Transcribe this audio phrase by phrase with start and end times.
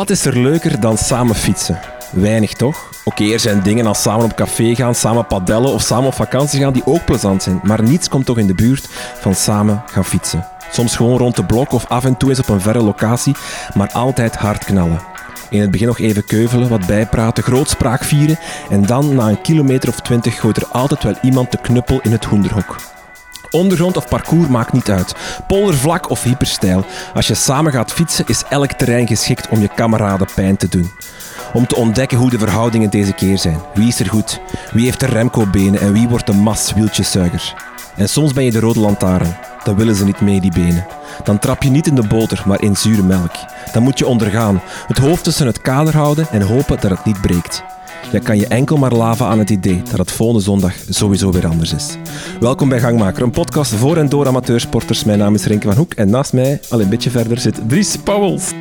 [0.00, 1.78] Wat is er leuker dan samen fietsen?
[2.10, 2.90] Weinig toch?
[3.04, 6.60] Oké, er zijn dingen als samen op café gaan, samen padellen of samen op vakantie
[6.60, 7.60] gaan die ook plezant zijn.
[7.62, 8.88] Maar niets komt toch in de buurt
[9.20, 10.46] van samen gaan fietsen.
[10.72, 13.34] Soms gewoon rond de blok of af en toe eens op een verre locatie,
[13.74, 15.00] maar altijd hard knallen.
[15.50, 18.38] In het begin nog even keuvelen, wat bijpraten, grootspraak vieren
[18.70, 22.12] en dan na een kilometer of twintig gooit er altijd wel iemand de knuppel in
[22.12, 22.76] het hoenderhok.
[23.50, 25.14] Ondergrond of parcours maakt niet uit.
[25.46, 26.84] Poldervlak of hyperstijl.
[27.14, 30.90] Als je samen gaat fietsen is elk terrein geschikt om je kameraden pijn te doen.
[31.52, 33.60] Om te ontdekken hoe de verhoudingen deze keer zijn.
[33.74, 34.40] Wie is er goed?
[34.72, 37.54] Wie heeft de Remco-benen en wie wordt de mas wieltjeszuiger?
[37.96, 39.36] En soms ben je de rode lantaarn.
[39.64, 40.86] Dan willen ze niet mee, die benen.
[41.24, 43.32] Dan trap je niet in de boter, maar in zure melk.
[43.72, 47.20] Dan moet je ondergaan, het hoofd tussen het kader houden en hopen dat het niet
[47.20, 47.62] breekt.
[48.12, 51.46] Je kan je enkel maar laven aan het idee dat het volgende zondag sowieso weer
[51.46, 51.96] anders is.
[52.40, 55.04] Welkom bij Gangmaker, een podcast voor en door amateursporters.
[55.04, 57.96] Mijn naam is Renke van Hoek en naast mij, al een beetje verder, zit Dries
[57.96, 58.52] Pauwels.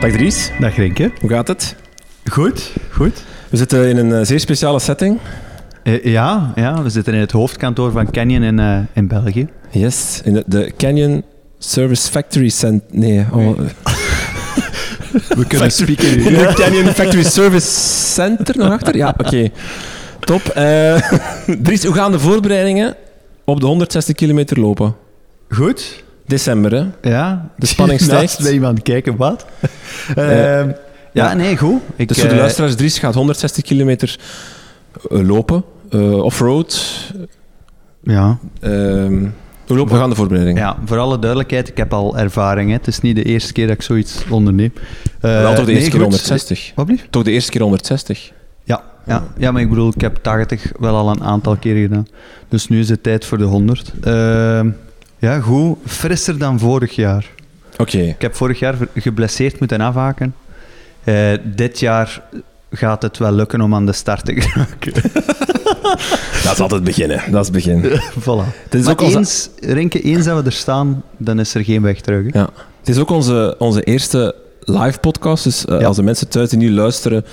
[0.00, 1.10] Dag Dries, Dag Renke.
[1.20, 1.76] hoe gaat het?
[2.30, 3.24] Goed, goed.
[3.52, 5.18] We zitten in een eh, zeer speciale setting.
[5.82, 9.48] Eh, ja, ja, we zitten in het hoofdkantoor van Canyon in, eh, in België.
[9.70, 11.22] Yes, in de, de Canyon
[11.58, 12.86] Service Factory Center.
[12.90, 13.58] Nee, oh,
[15.38, 16.22] We kunnen spieken nu.
[16.22, 17.66] de Canyon Factory Service
[18.12, 18.96] Center nog achter?
[18.96, 19.48] Ja, oké.
[20.20, 20.42] Top.
[20.48, 21.02] Eh
[21.62, 22.94] Dries, hoe gaan de voorbereidingen
[23.44, 24.94] op de 160 kilometer lopen?
[25.48, 26.02] Goed.
[26.26, 27.10] December, hè?
[27.10, 27.50] Ja.
[27.58, 28.42] De spanning Naast stijgt.
[28.42, 29.46] ben iemand kijken wat.
[31.12, 31.80] Ja, nee, goed.
[31.96, 34.18] Ik, Dus voor de eh, luisteraars, Dries gaat 160 kilometer
[35.10, 36.82] eh, lopen, eh, off-road.
[38.02, 39.26] Ja, Ehm,
[39.66, 40.62] hoe lopen we gaan de voorbereidingen?
[40.62, 42.68] ja, voor alle duidelijkheid, ik heb al ervaring.
[42.70, 42.76] Hè.
[42.76, 44.72] Het is niet de eerste keer dat ik zoiets onderneem.
[45.20, 46.08] Eh, Wel toch de nee, eerste keer goed.
[46.08, 46.72] 160?
[46.74, 47.06] Wat blieft?
[47.10, 48.32] Toch de eerste keer 160?
[48.64, 52.06] Ja, ja, ja, maar ik bedoel, ik heb 80 wel al een aantal keren gedaan.
[52.48, 53.92] Dus nu is het tijd voor de 100.
[54.02, 54.70] Ehm,
[55.18, 55.78] ja, goed.
[55.86, 57.30] Frisser dan vorig jaar.
[57.76, 57.98] Oké.
[57.98, 60.34] Ik heb vorig jaar geblesseerd moeten afhaken.
[61.04, 62.22] Eh, dit jaar
[62.70, 64.92] gaat het wel lukken om aan de start te geraken.
[66.44, 67.22] Dat is altijd beginnen.
[67.30, 67.82] Dat is het begin.
[68.20, 68.68] voilà.
[68.70, 71.82] Is Maar ook onze- eens, Renke, eens dat we er staan, dan is er geen
[71.82, 72.32] weg terug.
[72.32, 72.38] hè.
[72.38, 72.48] Ja.
[72.78, 75.44] Het is ook onze, onze eerste live podcast.
[75.44, 75.86] Dus eh, Ja.
[75.86, 77.24] als de mensen thuis die nu luisteren,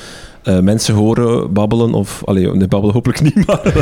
[0.43, 3.73] eh, mensen horen babbelen, of allee, nee, babbelen hopelijk niet, maar,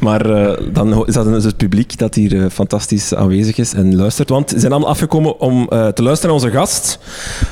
[0.00, 3.96] maar eh, dan is dat dus het publiek dat hier eh, fantastisch aanwezig is en
[3.96, 4.28] luistert.
[4.28, 6.98] Want ze zijn allemaal afgekomen om te luisteren naar onze gast.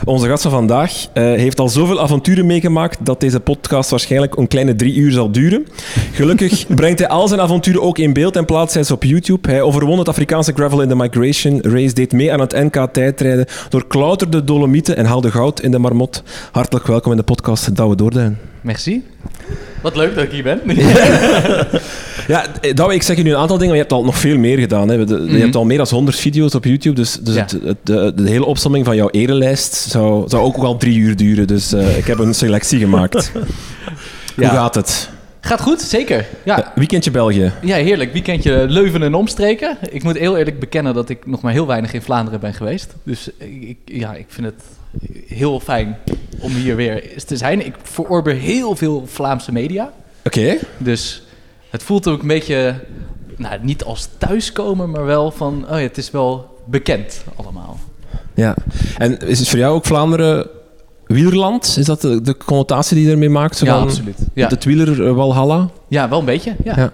[0.04, 4.74] Onze gast van vandaag heeft al zoveel avonturen meegemaakt dat deze podcast waarschijnlijk een kleine
[4.74, 5.66] drie uur zal duren.
[6.12, 9.50] Gelukkig brengt hij al zijn avonturen ook in beeld en plaatst hij ze op YouTube.
[9.50, 13.46] Hij overwon het Afrikaanse gravel in de Migration Race, deed mee aan het NK tijdrijden,
[13.68, 16.22] doorklauterde Dolomieten en haalde goud in de Marmot.
[16.52, 17.96] Hartelijk welkom in de podcast Douwe
[18.60, 19.02] Merci.
[19.82, 20.60] Wat leuk dat ik hier ben.
[22.28, 24.18] Ja, eh, Douwe, ik zeg je nu een aantal dingen, maar je hebt al nog
[24.18, 24.88] veel meer gedaan.
[24.88, 25.04] Hè.
[25.04, 27.40] De- Je hebt al meer dan 100 video's op YouTube, dus, dus Ja.
[27.40, 31.16] het, het- de, de hele opsomming van jouw erelijst zou, zou ook wel drie uur
[31.16, 31.46] duren.
[31.46, 33.32] Dus eh, ik heb een selectie gemaakt.
[34.36, 35.08] Hoe gaat het?
[35.40, 36.26] Gaat goed, zeker.
[36.44, 37.52] Ja, Eh, Weekendje België.
[37.62, 38.12] ja, heerlijk.
[38.12, 39.76] Weekendje Leuven en omstreken.
[39.90, 42.94] Ik moet heel eerlijk bekennen dat ik nog maar heel weinig in Vlaanderen ben geweest.
[43.02, 44.62] Dus ik, ja, ik vind het
[45.26, 45.98] heel fijn
[46.40, 47.66] om hier weer te zijn.
[47.66, 49.92] Ik veroorber heel veel Vlaamse media.
[50.24, 50.56] Oké.
[50.78, 51.22] Dus
[51.70, 52.74] het voelt ook een beetje,
[53.36, 57.78] nou, niet als thuiskomen, maar wel van, oh ja, het is wel bekend allemaal.
[58.34, 58.56] Ja.
[58.98, 60.48] En is het voor jou ook Vlaanderen
[61.06, 61.76] wielerland?
[61.78, 63.56] Is dat de, de connotatie die je ermee maakt?
[63.56, 64.18] Zo Ja, absoluut.
[64.34, 64.48] Ja.
[64.48, 65.68] Het wieler eh, Walhalla?
[65.88, 66.56] Ja, wel een beetje.
[66.64, 66.92] Ja,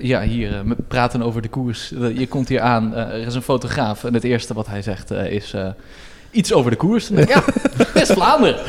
[0.00, 0.22] Ja.
[0.22, 1.92] Hier, eh, we praten over de koers.
[1.92, 5.10] Eh, Je komt hier aan, er is een fotograaf en het eerste wat hij zegt
[5.10, 5.54] is
[6.30, 7.08] iets over de koers.
[7.08, 7.24] Ja,
[7.76, 8.56] het is Vlaanderen.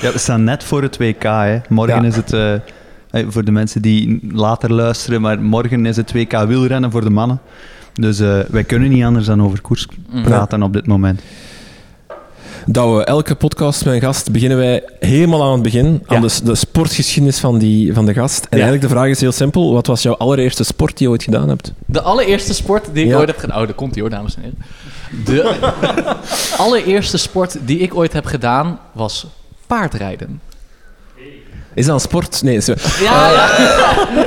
[0.00, 1.22] Ja, we staan net voor het WK.
[1.22, 1.58] Hè.
[1.68, 2.08] Morgen Ja.
[2.08, 2.60] is het, eh, eh,
[3.28, 7.40] voor de mensen die later luisteren, maar morgen is het WK wielrennen voor de mannen.
[7.94, 9.86] Dus eh, wij kunnen niet anders dan over koers
[10.22, 11.20] praten op dit moment.
[12.66, 16.02] Douwe, elke podcast met een gast beginnen wij helemaal aan het begin.
[16.06, 18.38] Aan de, de sportgeschiedenis van, die, van de gast.
[18.40, 18.64] En Ja.
[18.64, 19.72] eigenlijk de vraag is heel simpel.
[19.72, 21.72] Wat was jouw allereerste sport die je ooit gedaan hebt?
[21.86, 23.60] De allereerste sport die ik ooit heb gedaan...
[23.60, 24.58] Oh, daar komt hij hoor, dames en heren.
[25.24, 25.72] De
[26.56, 29.26] allereerste sport die ik ooit heb gedaan was
[29.66, 30.40] paardrijden.
[31.74, 32.42] Is dat een sport?
[32.42, 32.56] Nee.
[32.56, 32.74] Is, Ja,
[33.30, 33.66] ja.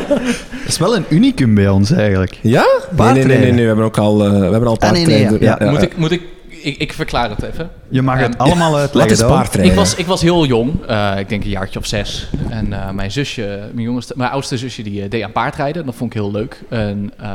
[0.08, 2.38] Dat is wel een unicum bij ons eigenlijk.
[2.42, 2.50] ja?
[2.52, 3.40] Nee, nee, nee, Paardrijden.
[3.42, 3.62] nee, nee.
[3.62, 5.66] We hebben ook al, eh, we hebben al Ah, nee, nee, paardrijden.
[5.66, 5.72] ja.
[5.72, 5.98] Moet ik...
[5.98, 6.22] Moet ik
[6.64, 7.70] ik, ik verklaar het even.
[7.90, 9.12] Je mag het allemaal Wat uitleggen.
[9.12, 9.34] is Douwe.
[9.36, 9.72] paardrijden?
[9.72, 12.30] Ik was, ik was heel jong, eh, ik denk een jaartje of zes.
[12.50, 15.86] En eh, mijn zusje, mijn, jongste, mijn oudste zusje, die eh, deed aan paardrijden.
[15.86, 16.62] Dat vond ik heel leuk.
[16.70, 17.30] En, eh,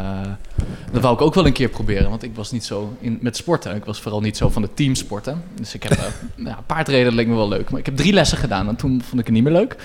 [0.93, 3.37] Dat wou ik ook wel een keer proberen, want ik was niet zo in, met
[3.37, 3.77] sporten.
[3.77, 5.43] Ik was vooral niet zo van de teamsporten.
[5.55, 6.05] Dus ik heb uh,
[6.47, 7.71] ja, paardrijden leek me wel leuk.
[7.71, 9.77] Maar ik heb drie lessen gedaan en toen vond ik het niet meer leuk.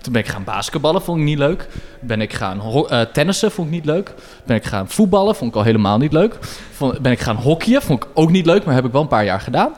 [0.00, 1.68] Toen ben ik gaan basketballen, vond ik niet leuk.
[2.00, 4.14] Ben ik gaan uh, tennissen, vond ik niet leuk.
[4.46, 6.38] Ben ik gaan voetballen, vond ik al helemaal niet leuk.
[6.72, 9.08] Vond, ben ik gaan hockeyen, vond ik ook niet leuk, maar heb ik wel een
[9.08, 9.72] paar jaar gedaan.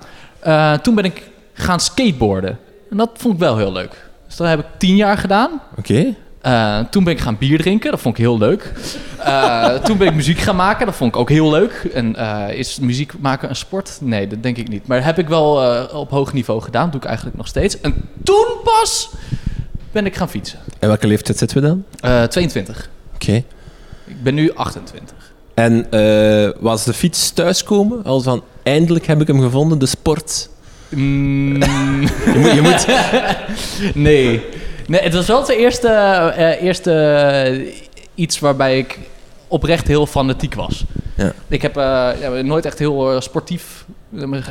[0.47, 2.59] Uh, toen ben ik gaan skateboarden.
[2.91, 4.09] En dat vond ik wel heel leuk.
[4.27, 5.51] Dus dat heb ik tien jaar gedaan.
[5.53, 5.79] Oké.
[5.79, 6.17] Okay.
[6.47, 8.73] Uh, toen ben ik gaan bier drinken, dat vond ik heel leuk.
[9.19, 11.91] Uh, toen ben ik muziek gaan maken, dat vond ik ook heel leuk.
[11.94, 13.99] En uh, is muziek maken een sport?
[14.00, 14.87] Nee, dat denk ik niet.
[14.87, 17.81] Maar dat heb ik wel op hoog niveau gedaan, dat doe ik eigenlijk nog steeds.
[17.81, 17.94] En
[18.25, 19.11] toen pas
[19.93, 20.59] ben ik gaan fietsen.
[20.79, 21.67] En welke leeftijd zitten we
[22.00, 22.29] dan?
[22.29, 22.89] 22.
[23.15, 23.25] Oké.
[23.25, 23.44] Okay.
[24.05, 25.17] Ik ben nu 28.
[25.55, 25.87] En
[26.61, 28.05] was de fiets thuiskomen?
[28.05, 30.50] Al van, eindelijk heb ik hem gevonden, de sport...
[30.89, 31.62] Mm.
[31.62, 32.53] je moet...
[32.53, 32.87] Je moet...
[33.94, 34.43] nee.
[34.87, 35.88] Nee, het was wel de eerste,
[36.38, 36.93] uh, eerste
[37.56, 37.73] uh,
[38.14, 38.99] iets waarbij ik
[39.49, 40.84] oprecht heel fanatiek was.
[41.17, 41.32] Ja.
[41.49, 43.84] Ik heb uh, ja, nooit echt heel sportief...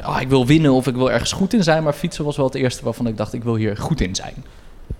[0.05, 1.83] Oh, ik wil winnen of ik wil ergens goed in zijn.
[1.83, 4.33] Maar fietsen was wel het eerste waarvan ik dacht, ik wil hier goed in zijn.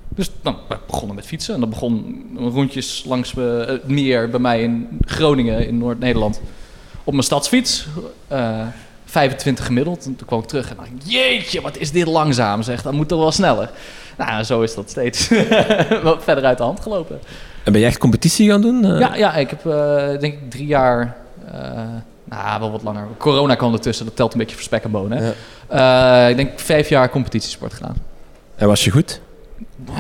[0.08, 0.58] Dus dan
[0.88, 1.54] begonnen met fietsen.
[1.54, 6.42] En dat begon rondjes langs het meer bij mij in Groningen, in Noord-Nederland.
[7.04, 7.88] Op mijn stadsfiets.
[9.12, 10.06] 25 gemiddeld.
[10.06, 12.82] En toen kwam ik terug en dacht jeetje, wat is dit langzaam zeg.
[12.82, 13.70] Dat moet toch wel sneller.
[14.18, 15.30] Nou, zo is dat steeds
[16.04, 17.20] wat verder uit de hand gelopen.
[17.64, 18.86] En ben je echt competitie gaan doen?
[18.86, 19.00] Uh...
[19.00, 19.74] Ja, ja, ik heb uh,
[20.20, 21.18] denk ik drie jaar,
[21.54, 21.62] uh,
[22.24, 23.08] nou wel wat langer.
[23.18, 25.36] Corona kwam ertussen, dat telt een beetje voor spek en bonen.
[25.70, 26.28] Ja.
[26.28, 27.96] ik denk vijf jaar competitiesport gedaan.
[28.56, 29.22] En was je goed?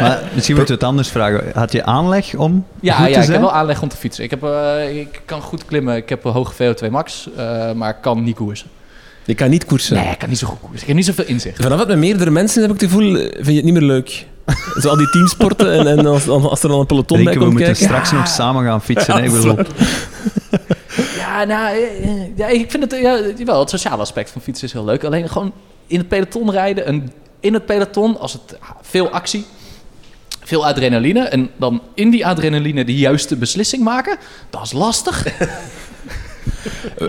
[0.00, 1.50] maar misschien moeten we het anders vragen.
[1.54, 3.26] Had je aanleg om ja, goed te ja, zijn?
[3.26, 4.24] ik heb wel aanleg om te fietsen.
[4.24, 5.96] Ik, heb, uh, ik kan goed klimmen.
[5.96, 8.66] Ik heb een hoge VO2 max, uh, maar ik kan niet koersen.
[9.24, 9.96] Je kan niet koersen?
[9.96, 10.80] Nee, ik kan niet zo goed koersen.
[10.80, 11.62] Ik heb niet zoveel inzicht.
[11.62, 14.26] Vanaf het met meerdere mensen heb ik het gevoel, vind je het niet meer leuk.
[14.80, 17.58] Zo al die teamsporten en, en als, als, er dan een peloton Denken, bij komt
[17.58, 17.82] we kijken.
[17.86, 19.14] moeten straks nog samen gaan fietsen.
[19.14, 19.56] Ja,
[21.16, 21.76] ja, nou,
[22.36, 25.04] ja, ik vind het, ja, wel, het sociale aspect van fietsen is heel leuk.
[25.04, 25.52] Alleen gewoon
[25.86, 27.10] in het peloton rijden, een
[27.40, 29.46] in het peloton, als het veel actie,
[30.44, 31.20] veel adrenaline.
[31.20, 34.16] En dan in die adrenaline de juiste beslissing maken,
[34.50, 35.24] dat is lastig.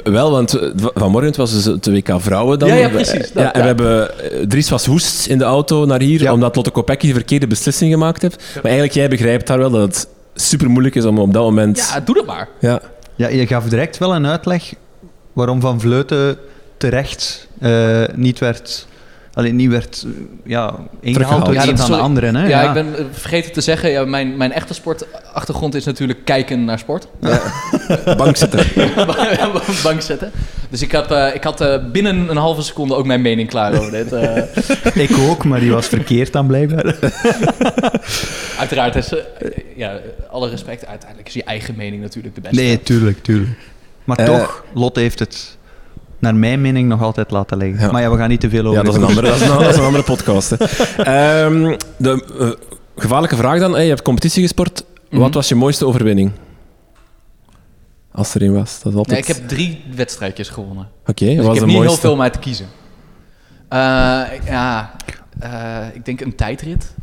[0.04, 0.60] Wel, want
[0.94, 2.70] vanmorgen was dus het WK Vrouwen dan.
[2.70, 3.32] Ja, ja precies.
[3.32, 4.12] Dat, ja, en we hebben...
[4.50, 6.34] Dries was hoest in de auto naar hier, ja.
[6.34, 8.44] omdat Lotte Kopecky de verkeerde beslissing gemaakt heeft.
[8.56, 11.78] Maar eigenlijk, jij begrijpt daar wel dat het super moeilijk is om op dat moment...
[11.78, 12.50] Ja, doe dat maar.
[12.60, 12.82] Ja.
[13.16, 14.74] ja, je gaf direct wel een uitleg
[15.34, 16.38] waarom Van Vleuten
[16.78, 18.88] terecht uh, niet werd
[19.38, 20.06] alleen niet werd
[20.44, 22.36] ja, ingehaald door ja, een van de anderen.
[22.36, 22.48] Hè?
[22.48, 26.66] Ja, ja, ik ben vergeten te zeggen, ja, mijn, mijn echte sportachtergrond is natuurlijk kijken
[26.66, 27.08] naar sport.
[27.22, 27.42] Ja.
[28.18, 28.66] Bank zitten.
[29.84, 30.32] Bank zitten.
[30.70, 33.80] Dus ik had, uh, ik had uh, binnen een halve seconde ook mijn mening klaar
[33.80, 34.14] over dit.
[34.14, 34.38] Uh.
[35.10, 36.96] ik ook, maar die was verkeerd dan blijkbaar.
[38.60, 39.14] Uiteraard is,
[39.76, 42.62] ja, alle respect, uiteindelijk is je eigen mening natuurlijk de beste.
[42.62, 43.58] Nee, tuurlijk, tuurlijk.
[44.04, 45.58] Maar toch, Lot heeft het
[46.20, 47.86] naar mijn mening nog altijd laten liggen.
[47.86, 47.92] Ja.
[47.92, 48.78] Maar ja, we gaan niet te veel over.
[48.78, 50.52] Ja, dat is een andere, dat is een, dat is een andere podcast.
[50.52, 50.58] um,
[51.98, 52.52] de uh,
[52.96, 53.72] gevaarlijke vraag dan.
[53.72, 54.84] Hey, je hebt competitie gesport.
[55.10, 56.32] Wat was je mooiste overwinning?
[58.12, 58.80] Als er een was.
[58.82, 59.08] Dat is altijd...
[59.08, 60.88] nee, ik heb drie wedstrijdjes gewonnen.
[61.02, 61.92] Oké, okay, dus was ik heb de niet mooiste?
[61.92, 62.66] heel veel om uit te kiezen.
[63.74, 63.80] Uh,
[64.46, 64.92] ja,
[65.44, 66.94] uh, ik denk een tijdrit.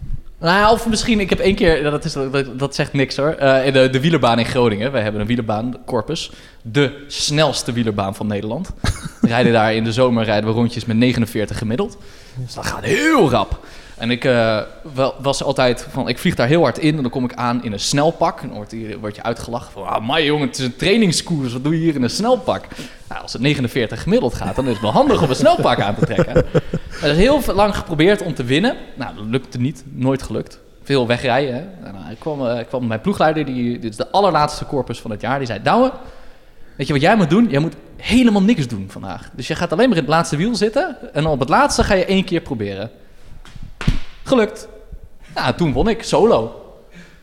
[0.44, 3.36] Nou, of misschien, ik heb één keer, dat, is, dat, dat zegt niks hoor.
[3.40, 4.92] Uh, de, de wielerbaan in Groningen.
[4.92, 6.30] We hebben een wielerbaan, Corpus.
[6.62, 8.70] De snelste wielerbaan van Nederland.
[9.20, 11.96] We rijden daar in de zomer rijden we rondjes met 49 gemiddeld.
[12.34, 13.66] Dus dat gaat heel rap.
[13.98, 14.60] En ik uh,
[14.94, 17.64] wel, was altijd van, ik vlieg daar heel hard in en dan kom ik aan
[17.64, 18.40] in een snelpak.
[18.40, 21.52] En dan wordt, die, wordt je uitgelachen van, ah, maar jongen, het is een trainingskoers,
[21.52, 22.64] wat doe je hier in een snelpak?
[23.08, 25.94] Nou, als het 49 gemiddeld gaat, dan is het wel handig om een snelpak aan
[25.94, 26.34] te trekken.
[27.00, 28.76] Dat is heel lang geprobeerd om te winnen.
[28.94, 30.60] Nou, dat lukte niet, nooit gelukt.
[30.82, 31.70] Veel wegrijden.
[31.84, 35.20] Uh, ik, kwam, uh, kwam mijn ploegleider, die, dit is de allerlaatste corpus van het
[35.20, 35.92] jaar, die zei, Douwe,
[36.76, 37.48] weet je wat jij moet doen?
[37.50, 39.30] Jij moet helemaal niks doen vandaag.
[39.32, 41.94] Dus je gaat alleen maar in het laatste wiel zitten en op het laatste ga
[41.94, 42.90] je één keer proberen.
[44.24, 44.68] Gelukt.
[45.34, 46.60] Nou, toen won ik solo.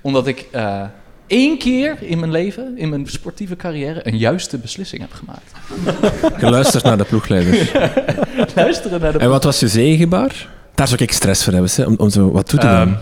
[0.01, 0.83] Omdat ik uh,
[1.27, 5.51] één keer in mijn leven, in mijn sportieve carrière, een juiste beslissing heb gemaakt.
[6.41, 7.71] Je luistert naar de ploegleider.
[8.55, 10.49] Luisteren naar de En wat was je zegenbaar?
[10.75, 12.77] Daar zou ik stress voor hebben, hè, om, om zo wat toe te doen.
[12.77, 12.97] Um,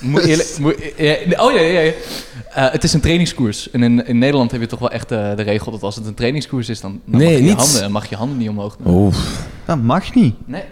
[0.00, 1.92] moet eerlijk, moet, ja, oh ja, ja, ja.
[2.56, 3.70] Uh, het is een trainingskoers.
[3.70, 6.06] En in, in Nederland heb je toch wel echt uh, de regel dat als het
[6.06, 8.94] een trainingskoers is, dan, dan nee, mag, je handen, mag je handen niet omhoog doen.
[8.94, 9.14] Oh.
[9.64, 10.34] Dat mag niet.
[10.46, 10.62] Nee.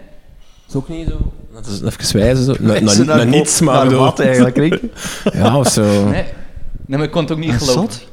[0.67, 1.31] Dat is ook niet zo.
[1.53, 2.55] Dat is even wijzen zo.
[2.59, 4.57] Nou, nou, nou niets, maar naar wat eigenlijk.
[5.33, 6.09] Ja, of zo.
[6.09, 6.23] Nee.
[6.85, 7.81] nee, maar ik kon het ook niet Ah, geloven.
[7.81, 8.07] zot.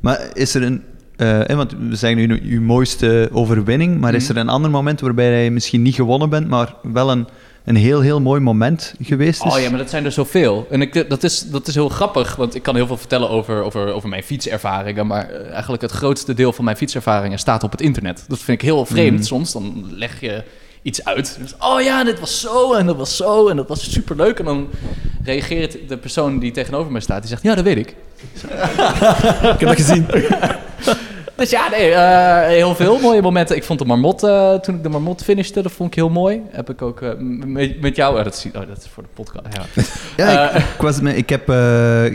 [0.00, 0.82] Maar is er een...
[1.16, 4.32] eh, hè, want we zeggen nu uw mooiste overwinning, maar is Mhm.
[4.36, 7.26] er een ander moment waarbij je misschien niet gewonnen bent, maar wel een,
[7.64, 9.52] een heel, heel mooi moment geweest is.
[9.52, 10.66] Oh ja, maar dat zijn er zoveel.
[10.70, 13.62] En ik, dat, is, dat is heel grappig, want ik kan heel veel vertellen over,
[13.62, 15.06] over, over mijn fietservaringen.
[15.06, 18.24] Maar eh, eigenlijk het grootste deel van mijn fietservaringen staat op het internet.
[18.28, 19.22] Dat vind ik heel vreemd Mhm.
[19.26, 19.52] soms.
[19.52, 20.42] Dan leg je
[20.82, 21.38] iets uit.
[21.40, 24.38] Dus, oh ja, dit was zo en dat was zo en dat was superleuk.
[24.38, 24.68] En dan
[25.24, 27.88] reageert de persoon die tegenover mij staat, die zegt, ja, dat weet ik.
[29.54, 30.06] Ik heb dat gezien.
[31.40, 33.56] Dus ja, nee, eh, heel veel mooie momenten.
[33.56, 36.40] Ik vond de marmot, eh, toen ik de marmot finishte, dat vond ik heel mooi.
[36.50, 39.08] Heb ik ook eh, met, met jou, oh, dat, is, oh, dat is voor de
[39.14, 39.46] podcast.
[39.52, 39.82] Ja.
[40.24, 41.48] Ja, ik, ik was, ik heb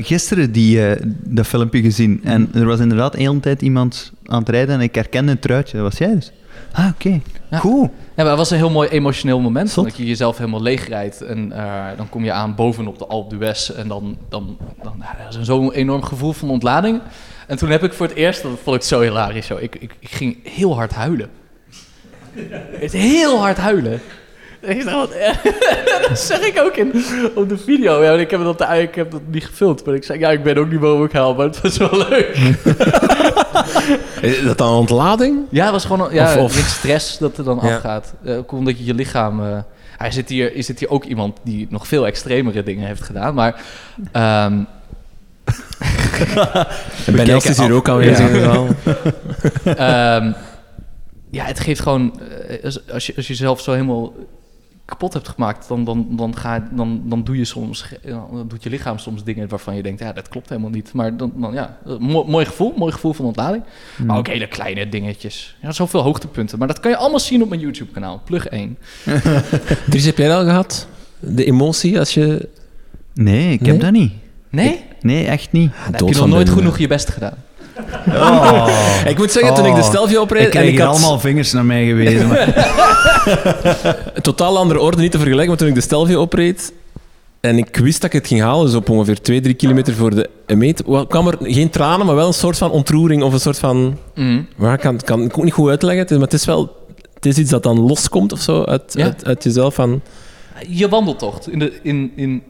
[0.04, 2.22] gisteren die, dat filmpje gezien.
[2.24, 5.40] En er was inderdaad de hele tijd iemand aan het rijden en ik herkende een
[5.40, 5.78] truitje.
[5.78, 6.32] Dat was jij dus.
[6.76, 7.22] Ah, oké.
[7.50, 7.60] Ja.
[7.60, 7.82] Cool.
[8.16, 9.70] Ja, maar het was een heel mooi emotioneel moment.
[9.70, 9.84] Zot.
[9.84, 11.22] Dat je jezelf helemaal leegrijdt.
[11.22, 13.70] En eh, dan kom je aan bovenop de Alpe d'Huez.
[13.70, 17.02] En dan, dan, dan nou, dat is zo'n enorm gevoel van ontlading.
[17.48, 19.96] En toen heb ik voor het eerst, dat vond ik zo hilarisch, zo, ik, ik,
[20.00, 21.30] ik ging heel hard huilen.
[22.80, 24.02] Het heel hard huilen.
[26.08, 27.04] Dat zeg ik ook in,
[27.36, 28.04] op de video.
[28.04, 30.58] Ja, ik, heb dat, ik heb dat niet gefilmd, maar ik zei, ja, ik ben
[30.58, 32.36] ook niet waarom ik huil, maar het was wel leuk.
[34.22, 35.40] Is dat dan ontlading?
[35.50, 37.76] Ja, het was gewoon ja, Of- stress dat er dan Ja.
[37.76, 38.14] afgaat.
[38.24, 39.44] Eh, ook omdat je je lichaam...
[39.46, 39.58] eh
[39.98, 43.34] hij zit hier, er zit hier ook iemand die nog veel extremere dingen heeft gedaan.
[43.34, 43.62] Maar
[44.12, 44.60] ehm,
[47.06, 48.66] En Ben is hier ook aanwezig Ja.
[49.64, 50.32] ehm,
[51.32, 52.20] ja, het geeft gewoon...
[52.48, 54.14] eh, als, als, je, als je jezelf zo helemaal
[54.86, 55.68] kapot hebt gemaakt...
[55.68, 57.86] dan, dan, dan, ga, dan, dan doe je soms...
[58.06, 60.00] Dan doet je lichaam soms dingen waarvan je denkt...
[60.00, 60.94] ja, dat klopt helemaal niet.
[60.94, 62.74] Maar dan, dan ja, mooi, mooi gevoel.
[62.78, 63.64] Mooi gevoel van ontlading.
[64.06, 65.56] Maar ook hele kleine dingetjes.
[65.62, 66.58] Ja, zoveel hoogtepunten.
[66.58, 68.22] Maar dat kan je allemaal zien op mijn YouTube-kanaal.
[68.26, 68.78] Plug 1.
[69.90, 70.88] Dries, heb jij dat al gehad?
[71.20, 72.50] De emotie als je...
[73.14, 73.72] Nee, ik Nee?
[73.72, 74.14] heb dat niet.
[74.50, 74.84] Nee?
[75.02, 75.72] Nee, echt niet.
[75.72, 77.38] Dan heb je nog nooit genoeg je best gedaan.
[78.08, 78.68] Oh.
[79.08, 79.88] Ik moet zeggen, toen ik de Oh.
[79.88, 80.56] Stelvio Ik opreed...
[80.56, 82.30] en ik had allemaal vingers naar mij gewezen.
[84.22, 86.74] totaal andere orde, niet te vergelijken, maar toen ik de Stelvio opreed...
[87.40, 90.16] En ik wist dat ik het ging halen, dus op ongeveer 2, 3 kilometer voor
[90.16, 93.40] de meet, wel, kwam er geen tranen, maar wel een soort van ontroering of een
[93.40, 93.98] soort van...
[94.56, 96.84] Maar ik kan, kan ik ook niet goed uitleggen, maar het is wel...
[97.14, 99.04] Het is iets dat dan loskomt of zo uit, Ja.
[99.04, 100.02] uit, uit jezelf van...
[100.68, 101.50] Je wandeltocht.
[101.50, 102.44] In de, in, in,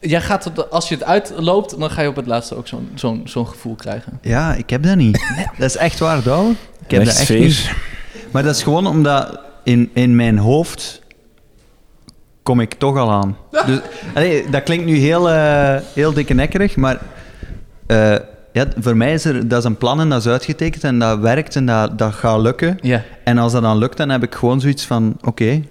[0.00, 2.68] jij gaat op de, als je het uitloopt, dan ga je op het laatste ook
[2.68, 4.18] zo'n zo'n zo'n gevoel krijgen.
[4.22, 5.24] Ja, ik heb dat niet.
[5.58, 6.50] Dat is echt waar, Douwe.
[6.84, 7.70] Ik heb dat echt niet.
[8.30, 11.02] Maar dat is gewoon omdat in, in mijn hoofd
[12.42, 13.36] kom ik toch al aan.
[13.66, 13.80] Dus,
[14.14, 16.98] allee, dat klinkt nu heel, eh, heel dikke nekkerig, maar
[17.86, 18.16] eh,
[18.52, 21.18] ja, voor mij is er, dat is een plan en dat is uitgetekend en dat
[21.18, 22.78] werkt en dat, dat gaat lukken.
[22.80, 23.02] Ja.
[23.24, 25.62] En als dat dan lukt, dan heb ik gewoon zoiets van, oké,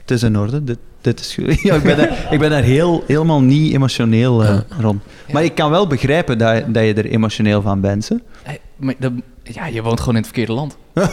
[0.00, 1.60] het is in orde, dit, dit is goed.
[1.68, 5.02] Ja, ik ben daar, ik ben daar heel, helemaal niet emotioneel eh, rond.
[5.32, 8.08] Maar ik kan wel begrijpen dat, dat je er emotioneel van bent.
[8.08, 8.16] Hè?
[8.76, 10.76] Maar dan- ja, je woont gewoon in het verkeerde land.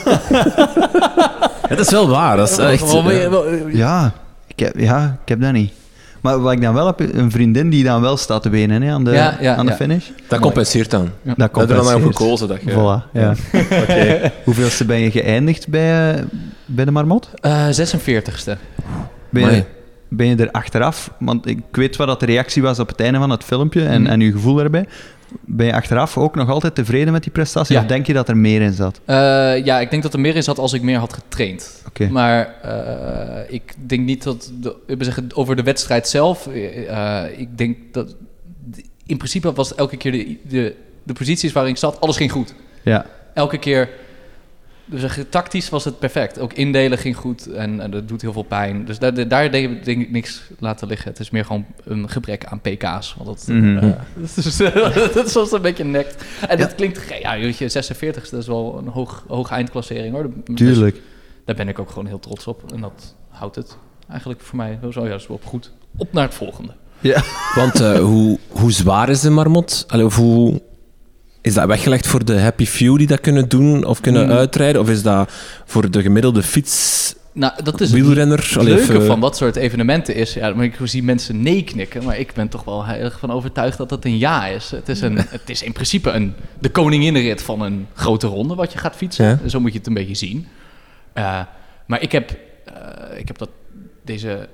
[1.68, 2.88] Het is wel waar, dat is echt...
[2.90, 4.12] Gewoon, ja.
[4.46, 5.72] ik, heb, ja, ik heb dat niet.
[6.20, 8.92] Maar wat ik dan wel heb, een vriendin die dan wel staat te wenen hè,
[8.92, 9.76] aan de, Ja, ja, aan de ja.
[9.78, 10.04] finish.
[10.28, 11.10] Dat compenseert dan.
[11.22, 12.70] Dat Dat komt er dan aan gekozen dat je...
[12.70, 13.34] Voilà, ja.
[14.44, 16.22] Hoeveelste ben je geëindigd bij, eh,
[16.66, 17.28] bij de Marmot?
[17.40, 18.52] Eh, 46ste.
[19.30, 19.64] Ben je.
[20.16, 23.18] Ben je er achteraf, want ik weet wat dat de reactie was op het einde
[23.18, 24.10] van het filmpje en, Mhm.
[24.10, 24.86] en uw gevoel daarbij.
[25.40, 27.74] Ben je achteraf ook nog altijd tevreden met die prestatie?
[27.74, 27.80] Ja.
[27.82, 29.00] Of denk je dat er meer in zat?
[29.04, 29.14] Eh,
[29.64, 31.82] ja, ik denk dat er meer in zat als ik meer had getraind.
[32.10, 34.52] Maar eh, ik denk niet dat...
[34.60, 36.46] De, wil zeggen, over de wedstrijd zelf...
[36.46, 38.16] eh, ik denk dat...
[39.06, 42.00] In principe was elke keer de, de, de posities waarin ik zat...
[42.00, 42.54] Alles ging goed.
[42.82, 43.06] Ja.
[43.34, 43.88] Elke keer...
[44.86, 46.38] Dus tactisch was het perfect.
[46.38, 48.84] Ook indelen ging goed en, en dat doet heel veel pijn.
[48.84, 51.10] Dus daar, daar deed ik denk ik niks laten liggen.
[51.10, 53.14] Het is meer gewoon een gebrek aan pk's.
[53.18, 53.76] Want dat, Mhm.
[53.76, 53.90] eh,
[54.34, 54.56] dat, is,
[55.14, 56.24] dat is soms een beetje nekt.
[56.48, 57.00] En dat klinkt...
[57.20, 60.30] Ja, weet je, 46 dat is wel een hoog, hoge eindklassering hoor.
[60.44, 61.00] Dus Tuurlijk.
[61.44, 62.72] daar ben ik ook gewoon heel trots op.
[62.72, 63.76] En dat houdt het
[64.10, 65.72] eigenlijk voor mij zo juist wel goed.
[65.96, 66.72] Op naar het volgende.
[67.00, 67.22] Ja.
[67.54, 69.84] Want eh, hoe, hoe zwaar is de marmot?
[69.88, 70.60] Allee, of hoe...
[71.44, 74.36] Is dat weggelegd voor de happy few die dat kunnen doen of kunnen Hmm.
[74.36, 74.80] uitrijden?
[74.80, 75.32] Of is dat
[75.64, 78.38] voor de gemiddelde fiets, Nou, dat is wielrenner?
[78.38, 82.18] Het leuke van dat soort evenementen is, ja, maar ik zie mensen nee knikken, maar
[82.18, 84.70] ik ben toch wel heel erg van overtuigd dat het een ja is.
[84.70, 88.72] Het is, een, het is in principe een, de koninginnenrit van een grote ronde wat
[88.72, 89.40] je gaat fietsen.
[89.42, 89.48] Ja.
[89.48, 90.46] Zo moet je het een beetje zien.
[91.12, 91.40] Eh,
[91.86, 93.48] maar ik heb, eh, ik heb dat,
[94.04, 94.48] deze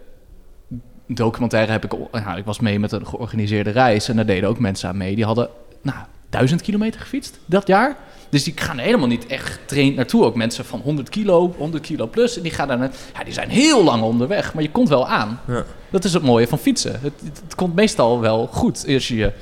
[1.07, 4.59] documentaire heb ik, nou, ik was mee met een georganiseerde reis en daar deden ook
[4.59, 5.15] mensen aan mee.
[5.15, 5.49] Die hadden,
[5.83, 5.99] nou,
[6.31, 7.97] duizend kilometer gefietst dat jaar.
[8.29, 10.25] Dus die gaan er helemaal niet echt getraind naartoe.
[10.25, 12.37] Ook mensen van 100 kilo, 100 kilo plus.
[12.37, 15.09] En die, gaan daar net, ja, die zijn heel lang onderweg, maar je komt wel
[15.09, 15.41] aan.
[15.47, 15.65] Ja.
[15.91, 16.93] Dat is het mooie van fietsen.
[16.93, 18.85] Het, het, het komt meestal wel goed.
[18.89, 19.33] Als je,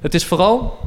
[0.00, 0.78] het is vooral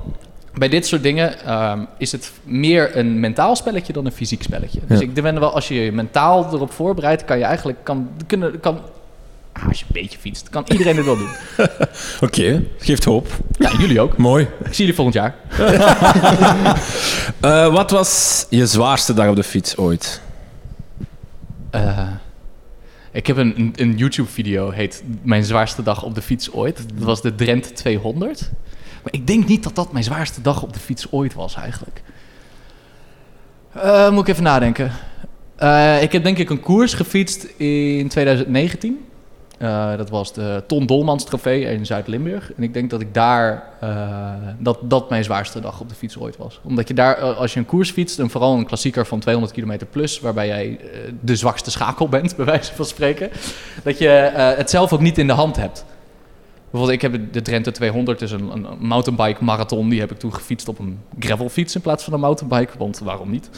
[0.54, 4.80] bij dit soort dingen ehm, is het meer een mentaal spelletje dan een fysiek spelletje.
[4.88, 5.06] Dus Ja.
[5.06, 8.80] ik denk wel, als je je mentaal erop voorbereidt, kan je eigenlijk kan, kunnen, kan
[9.54, 11.30] ah, als je een beetje fietst, kan iedereen het wel doen.
[12.28, 13.28] Oké, geeft hoop.
[13.58, 14.18] Ja, jullie ook.
[14.18, 14.44] Mooi.
[14.44, 15.36] Ik zie jullie volgend jaar.
[17.40, 20.22] Eh, wat was je zwaarste dag op de fiets ooit?
[21.70, 22.08] Eh,
[23.12, 26.78] ik heb een, een, een YouTube-video, heet Mijn zwaarste dag op de fiets ooit.
[26.78, 28.52] Dat was de Drent 200.
[29.04, 32.02] Maar ik denk niet dat dat mijn zwaarste dag op de fiets ooit was eigenlijk.
[33.74, 34.92] Eh, moet ik even nadenken.
[36.02, 39.09] Ik heb denk ik een koers gefietst in 2019.
[39.60, 42.54] Eh, dat was de Ton Dolmans trofee in Zuid-Limburg.
[42.54, 46.18] En ik denk dat ik daar, eh, dat dat mijn zwaarste dag op de fiets
[46.18, 46.60] ooit was.
[46.64, 49.56] Omdat je daar, eh, als je een koers fietst, en vooral een klassieker van 200
[49.56, 50.80] kilometer plus, waarbij jij
[51.22, 53.30] de zwakste schakel bent, bij wijze van spreken,
[53.84, 54.08] dat je
[54.58, 55.86] het zelf ook niet in de hand hebt.
[56.72, 60.34] Bijvoorbeeld, ik heb de Drenthe 200, dus een, een mountainbike marathon, die heb ik toen
[60.34, 63.50] gefietst op een gravelfiets in plaats van een mountainbike, want waarom niet?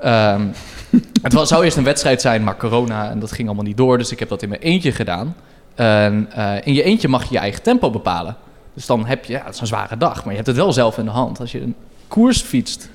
[0.00, 0.46] Ehm,
[1.22, 3.98] het zou eerst een wedstrijd zijn, maar corona en dat ging allemaal niet door.
[3.98, 5.36] Dus ik heb dat in mijn eentje gedaan.
[5.74, 8.36] En eh, in je eentje mag je je eigen tempo bepalen.
[8.74, 10.72] Dus dan heb je, ja, het is een zware dag, maar je hebt het wel
[10.72, 11.40] zelf in de hand.
[11.40, 11.74] Als je een
[12.08, 12.88] koers fietst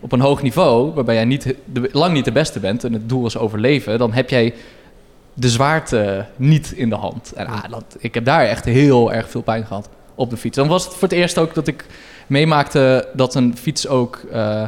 [0.00, 1.54] op een hoog niveau, waarbij jij niet,
[1.92, 4.54] lang niet de beste bent en het doel is overleven, dan heb jij
[5.34, 7.32] de zwaarte niet in de hand.
[7.32, 10.56] En ah, ik heb daar echt heel erg veel pijn gehad op de fiets.
[10.56, 11.84] Dan was het voor het eerst ook dat ik
[12.26, 14.20] meemaakte dat een fiets ook...
[14.30, 14.64] eh,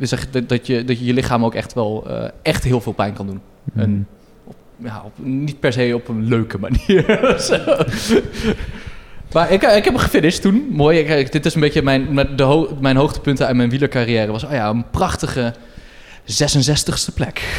[0.00, 2.92] zeggen, dat, dat, je, dat je je lichaam ook echt wel eh, echt heel veel
[2.92, 3.40] pijn kan doen.
[3.74, 4.06] En
[4.44, 7.04] op, ja, op, niet per se op een leuke manier.
[9.32, 10.66] Maar ik, ik heb hem gefinished toen.
[10.70, 10.98] Mooi.
[10.98, 14.32] Ik- dit is een beetje mijn, de ho- mijn hoogtepunten uit mijn wielercarrière.
[14.32, 15.54] Was oh ja, een prachtige
[16.44, 17.42] 66ste plek.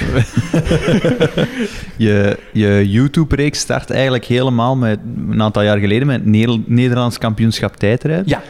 [1.98, 7.18] Je, je YouTube-reeks start eigenlijk helemaal met, een aantal jaar geleden met het Neder- Nederlands
[7.18, 8.24] kampioenschap tijdrijden.
[8.28, 8.42] Ja.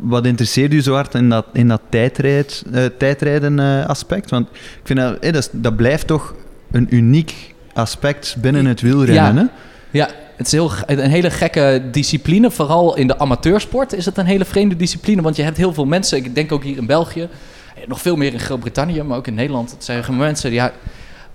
[0.00, 4.30] Wat interesseert u zo hard in dat, in dat tijdrijd, eh, tijdrijden eh, aspect?
[4.30, 6.34] Want ik vind dat, eh, dat, is- dat blijft toch
[6.70, 9.50] een uniek aspect binnen het wielrennen.
[9.90, 10.06] Ja.
[10.06, 12.50] Ja, het is heel, een hele gekke discipline.
[12.50, 15.22] Vooral in de amateursport is het een hele vreemde discipline.
[15.22, 17.28] Want je hebt heel veel mensen, ik denk ook hier in België,
[17.86, 19.70] nog veel meer in Groot-Brittannië, maar ook in Nederland.
[19.70, 20.72] Het zeggen mensen, ja,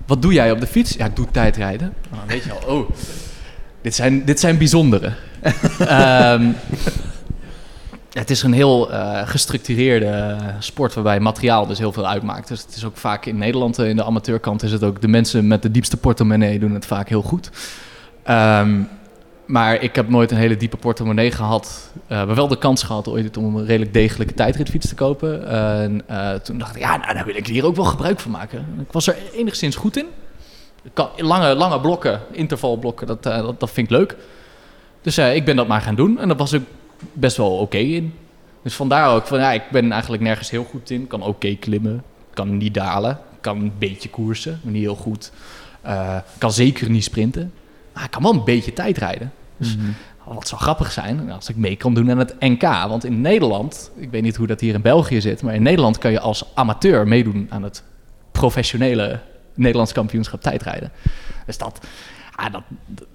[0.06, 0.94] wat doe jij op de fiets?
[0.94, 1.94] Ja, ik doe tijdrijden.
[2.10, 2.90] Nou, dan weet je al, oh,
[3.82, 5.12] dit zijn, dit zijn bijzondere.
[5.80, 6.48] Ehm,
[8.20, 12.48] het is een heel eh, gestructureerde eh, sport waarbij materiaal dus heel veel uitmaakt.
[12.48, 15.08] Dus het is ook vaak in Nederland, eh, in de amateurkant, is het ook de
[15.08, 17.50] mensen met de diepste portemonnee doen het vaak heel goed.
[18.24, 18.82] Ehm,
[19.46, 21.92] maar ik heb nooit een hele diepe portemonnee gehad.
[22.08, 25.48] Eh maar wel de kans gehad ooit om een redelijk degelijke tijdritfiets te kopen.
[25.48, 26.06] En
[26.44, 28.66] toen dacht ik, ja, nou, daar wil ik hier ook wel gebruik van maken.
[28.80, 30.06] Ik was er enigszins goed in.
[31.18, 34.16] Lange, lange blokken, intervalblokken, dat, dat, dat vind ik leuk.
[35.02, 36.20] Dus ik ben dat maar gaan doen.
[36.20, 36.64] En dat was ook
[37.14, 38.14] best wel oké in.
[38.62, 41.08] Dus vandaar ook van, ja, ik ben eigenlijk nergens heel goed in.
[41.08, 42.04] Kan oké klimmen,
[42.34, 45.32] kan niet dalen, kan een beetje koersen, maar niet heel goed.
[45.82, 47.54] Eh, kan zeker niet sprinten.
[47.94, 49.32] Maar ik kan wel een beetje tijd rijden.
[49.58, 49.78] Dus
[50.26, 52.62] wat zou grappig zijn als ik mee kan doen aan het NK.
[52.62, 55.98] Want in Nederland, ik weet niet hoe dat hier in België zit, maar in Nederland
[55.98, 57.84] kan je als amateur meedoen aan het
[58.32, 59.20] professionele
[59.54, 60.92] Nederlands kampioenschap tijdrijden.
[61.46, 61.80] Dus dat,
[62.36, 62.64] ah, dat,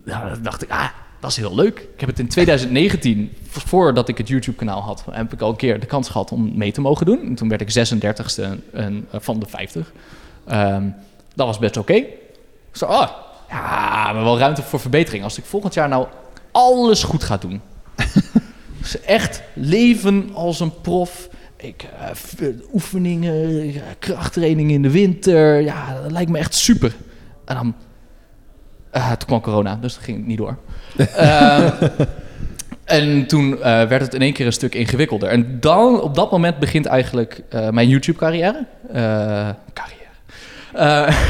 [0.05, 0.89] dat dacht ik, ah,
[1.21, 1.79] dat is heel leuk.
[1.95, 5.57] Ik heb het in 2019, v- voordat ik het YouTube-kanaal had, heb ik al een
[5.57, 7.21] keer de kans gehad om mee te mogen doen.
[7.23, 9.93] En toen werd ik 36ste en, eh, van de 50.
[10.47, 10.85] Ehm,
[11.35, 12.03] dat was best oké.
[12.73, 13.09] Zo, oh,
[13.49, 15.25] ja, maar wel ruimte voor verbetering.
[15.25, 16.07] Als ik volgend jaar nou
[16.53, 17.61] alles goed ga doen.
[19.05, 21.29] echt leven als een prof.
[21.57, 21.87] Ik,
[22.39, 25.61] eh, oefeningen, ja, krachttraining in de winter.
[25.61, 26.95] Ja, dat lijkt me echt super.
[27.45, 27.75] En dan...
[28.91, 30.57] eh, toen kwam corona, dus dat ging het niet door.
[30.97, 31.71] Ehm,
[32.85, 35.29] en toen eh, werd het in één keer een stuk ingewikkelder.
[35.29, 38.67] En dan, op dat moment begint eigenlijk eh, mijn YouTube-carrière.
[39.73, 40.09] Carrière.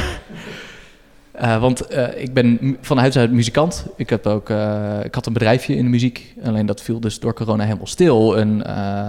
[1.60, 3.86] Want ik ben van huis uit muzikant.
[3.96, 4.50] Ik, heb ook,
[5.02, 6.34] ik had een bedrijfje in de muziek.
[6.44, 8.38] Alleen dat viel dus door corona helemaal stil.
[8.38, 8.62] En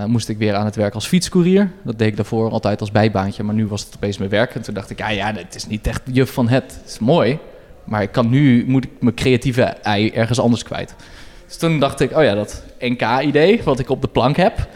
[0.07, 1.71] moest ik weer aan het werk als fietscourier.
[1.83, 3.43] Dat deed ik daarvoor altijd als bijbaantje.
[3.43, 4.55] Maar nu was het opeens mijn werk.
[4.55, 6.77] En toen dacht ik, ja, ja, het is niet echt juf van het.
[6.81, 7.39] Het is mooi.
[7.91, 10.95] Maar ik kan nu, moet ik mijn creatieve ei ergens anders kwijt.
[11.47, 14.67] Dus toen dacht ik, oh ja, dat NK-idee wat ik op de plank heb.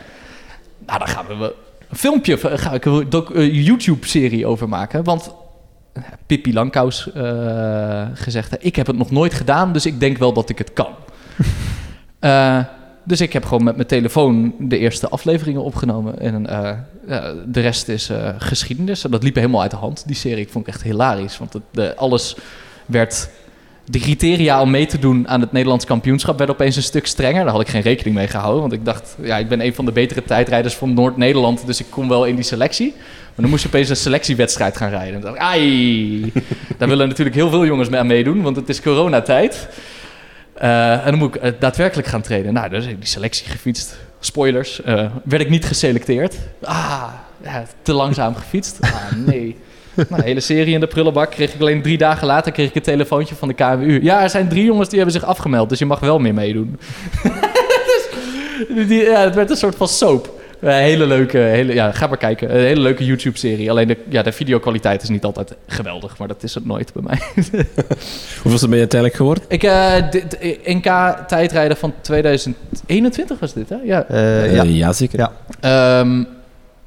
[0.85, 1.53] Nou, daar gaan we
[1.89, 5.03] een filmpje, ga ik een een YouTube-serie over maken.
[5.03, 5.33] Want
[5.93, 10.33] eh, Pippi Langkous eh, gezegd, ik heb het nog nooit gedaan, dus ik denk wel
[10.33, 10.93] dat ik het kan.
[12.19, 12.59] Eh,
[13.03, 16.19] dus ik heb gewoon met mijn telefoon de eerste afleveringen opgenomen.
[16.19, 19.03] En eh, de rest is eh, geschiedenis.
[19.03, 20.43] En dat liep helemaal uit de hand, die serie.
[20.43, 21.37] Ik vond het echt hilarisch.
[21.37, 22.35] Want het, de, alles
[22.85, 23.29] werd
[23.85, 27.43] de criteria om mee te doen aan het Nederlands kampioenschap werden opeens een stuk strenger.
[27.43, 28.61] Daar had ik geen rekening mee gehouden.
[28.61, 31.65] Want ik dacht, ja, ik ben een van de betere tijdrijders van Noord-Nederland.
[31.65, 32.93] Dus ik kom wel in die selectie.
[32.95, 35.15] Maar dan moest je opeens een selectiewedstrijd gaan rijden.
[35.15, 36.31] En dacht ai,
[36.77, 38.41] daar willen natuurlijk heel veel jongens mee aan meedoen.
[38.41, 39.67] Want het is coronatijd.
[40.53, 42.53] Eh, en dan moet ik eh, daadwerkelijk gaan trainen.
[42.53, 43.97] Nou, dus ik die selectie gefietst.
[44.19, 44.81] Spoilers.
[44.81, 46.35] eh, werd ik niet geselecteerd.
[46.61, 47.07] Ah,
[47.43, 48.77] ja, te langzaam gefietst.
[48.81, 49.55] Ah, nee.
[50.09, 52.75] Nou, de hele serie in de prullenbak kreeg ik alleen drie dagen later kreeg ik
[52.75, 53.99] een telefoontje van de KMU.
[54.01, 56.79] Ja, er zijn drie jongens die hebben zich afgemeld, dus je mag wel meer meedoen.
[58.75, 60.33] dus, die, ja, het werd een soort van soap.
[60.59, 62.55] Een hele leuke, hele, ja, ga maar kijken.
[62.55, 63.69] Een hele leuke YouTube-serie.
[63.69, 67.03] Alleen de, ja, de videokwaliteit is niet altijd geweldig, maar dat is het nooit bij
[67.03, 67.19] mij.
[68.41, 69.43] Hoeveelste ben je uiteindelijk geworden?
[69.47, 73.75] Ik, eh, dit- NK tijdrijden van 2021 was dit, hè?
[73.75, 74.05] Ja.
[74.09, 74.15] Ja.
[74.63, 75.19] Eh, ja, zeker.
[75.19, 75.31] Ja.
[75.59, 76.23] Ehm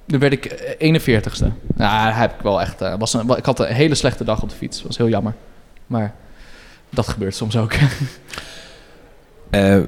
[0.08, 1.46] toen werd ik eh, 41ste.
[1.76, 2.80] Nou, heb ik wel echt.
[2.80, 4.82] eh, was een, ik had een hele slechte dag op de fiets.
[4.82, 5.34] Was heel jammer.
[5.86, 6.14] Maar
[6.90, 7.72] dat gebeurt soms ook.
[9.50, 9.78] Eh,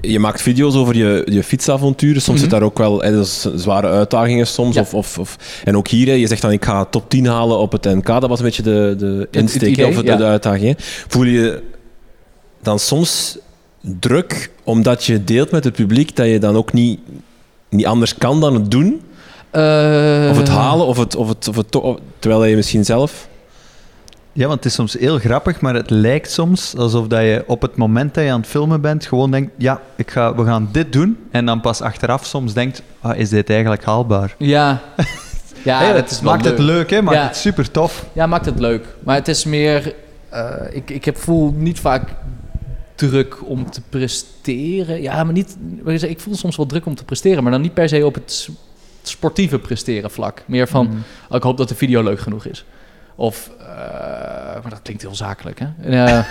[0.00, 2.22] je maakt video's over je, je fietsavonturen.
[2.22, 2.48] Soms Mhm.
[2.50, 4.74] zit daar ook wel is zware uitdagingen soms.
[4.74, 4.80] Ja.
[4.80, 7.58] Of, of, of, en ook hier, hè, je zegt dan ik ga top 10 halen
[7.58, 8.06] op het NK.
[8.06, 10.16] Dat was een beetje de, de insteek idee, of de, ja.
[10.16, 10.64] de uitdaging.
[10.66, 10.74] hè.
[11.08, 11.62] Voel je
[12.62, 13.38] dan soms
[13.80, 17.00] druk omdat je deelt met het publiek dat je dan ook niet,
[17.68, 19.00] niet anders kan dan het doen?
[20.30, 21.76] Of het halen, of het, of het, of het
[22.18, 23.28] terwijl je misschien zelf...
[24.32, 27.62] Ja, want het is soms heel grappig, maar het lijkt soms alsof dat je op
[27.62, 30.68] het moment dat je aan het filmen bent, gewoon denkt, ja, ik ga, we gaan
[30.72, 31.18] dit doen.
[31.30, 34.34] En dan pas achteraf soms denkt, ah, is dit eigenlijk haalbaar?
[34.54, 34.80] Ja.
[35.62, 36.90] Ja, Hey, dat is wel maakt het leuk.
[36.90, 37.02] hè?
[37.02, 37.26] Maakt Ja.
[37.26, 38.06] het super tof.
[38.12, 38.84] Ja, maakt het leuk.
[39.04, 39.94] Maar het is meer...
[40.28, 42.14] eh, ik, ik heb voel niet vaak
[42.94, 45.02] druk om te presteren.
[45.02, 45.56] Ja, maar niet...
[45.86, 48.06] ik zeg, Ik voel soms wel druk om te presteren, maar dan niet per se
[48.06, 48.48] op het
[49.08, 50.42] sportieve presteren vlak.
[50.46, 50.96] Meer van, Mhm.
[51.28, 52.64] oh, ik hoop dat de video leuk genoeg is.
[53.16, 53.66] Of, eh,
[54.62, 55.66] maar dat klinkt heel zakelijk, hè?
[55.90, 56.18] Eh,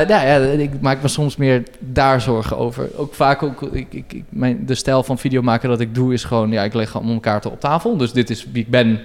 [0.00, 2.88] eh, nou ja, ik maak me soms meer daar zorgen over.
[2.96, 6.12] Ook vaak ook, ik, ik, ik- mijn, de stijl van video maken dat ik doe
[6.12, 7.96] is gewoon, ja, ik leg gewoon mijn kaarten op tafel.
[7.96, 9.00] Dus dit is wie ik ben.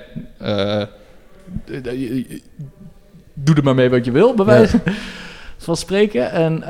[3.33, 4.79] Doe er maar mee wat je wil, bij wijze
[5.57, 6.31] van spreken.
[6.31, 6.63] En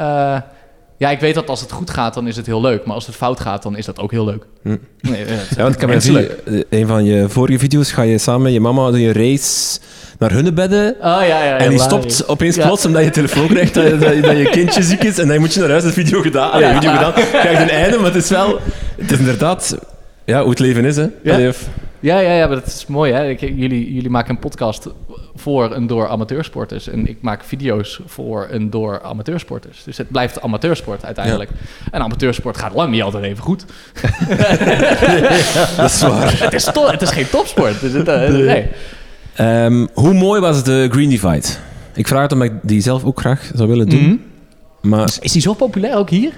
[1.01, 2.85] ja, ik weet dat als het goed gaat, dan is het heel leuk.
[2.85, 4.45] Maar als het fout gaat, dan is dat ook heel leuk.
[4.63, 4.75] Hm.
[5.01, 8.53] Nee, ja, want ik heb eh, een van je vorige video's ga je samen met
[8.53, 9.79] je mama doe je race
[10.19, 10.91] naar Hunnebedden.
[10.93, 11.43] Oh ja, ja.
[11.43, 14.37] ja En die stopt opeens plots omdat je telefoon krijgt dat, je- dat, je- dat
[14.37, 15.17] je kindje ziek is.
[15.19, 16.51] En dan moet je naar huis een video gedaan.
[16.51, 16.73] Allee, Ja.
[16.75, 17.13] video gedaan.
[17.13, 18.59] Krijgt een einde, maar het is wel...
[18.97, 19.77] Het is inderdaad
[20.25, 21.07] ja, hoe het leven is, hè.
[21.23, 21.33] Ja.
[21.33, 21.67] Allee, of-
[21.99, 23.29] Ja, ja, ja, maar dat is mooi, hè?
[23.29, 24.87] Ik, jullie, jullie maken een podcast
[25.41, 26.88] voor en door amateursporters.
[26.88, 29.84] En ik maak video's voor en door amateursporters.
[29.84, 31.49] Dus het blijft amateursport uiteindelijk.
[31.91, 33.65] En amateursport gaat lang niet altijd even goed.
[35.77, 36.39] dat is waar.
[36.43, 37.80] het, is to- het is geen topsport.
[37.82, 38.67] Dus het, eh, nee.
[39.36, 41.47] Ehm, hoe mooi was de Green Divide?
[41.93, 44.04] Ik vraag het omdat ik die zelf ook graag zou willen doen.
[44.04, 44.15] Mhm.
[44.89, 46.32] Maar Is, is die zo populair ook hier?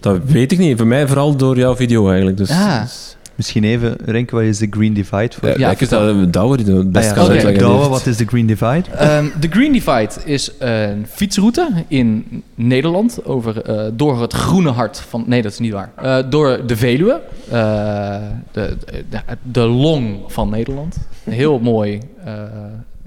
[0.00, 0.76] dat weet ik niet.
[0.76, 2.36] Voor mij vooral door jouw video eigenlijk.
[2.36, 2.82] Dus, Ah.
[2.82, 5.48] dus- Misschien even, Renke, wat is de Green Divide voor?
[5.48, 7.54] ja, Ja, ik dat Douwe die het best Ah, kan.
[7.54, 8.90] Douwe, wat is de Green Divide?
[8.90, 15.00] Ehm, de Green Divide is een fietsroute in Nederland over, eh, door het groene hart
[15.00, 15.24] van...
[15.26, 15.90] Nee, dat is niet waar.
[15.96, 17.20] Eh, door de Veluwe,
[17.50, 18.16] eh,
[18.52, 18.76] de,
[19.10, 20.96] de, de long van Nederland.
[21.24, 22.32] Een heel mooi, eh,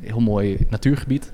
[0.02, 1.32] heel mooi natuurgebied.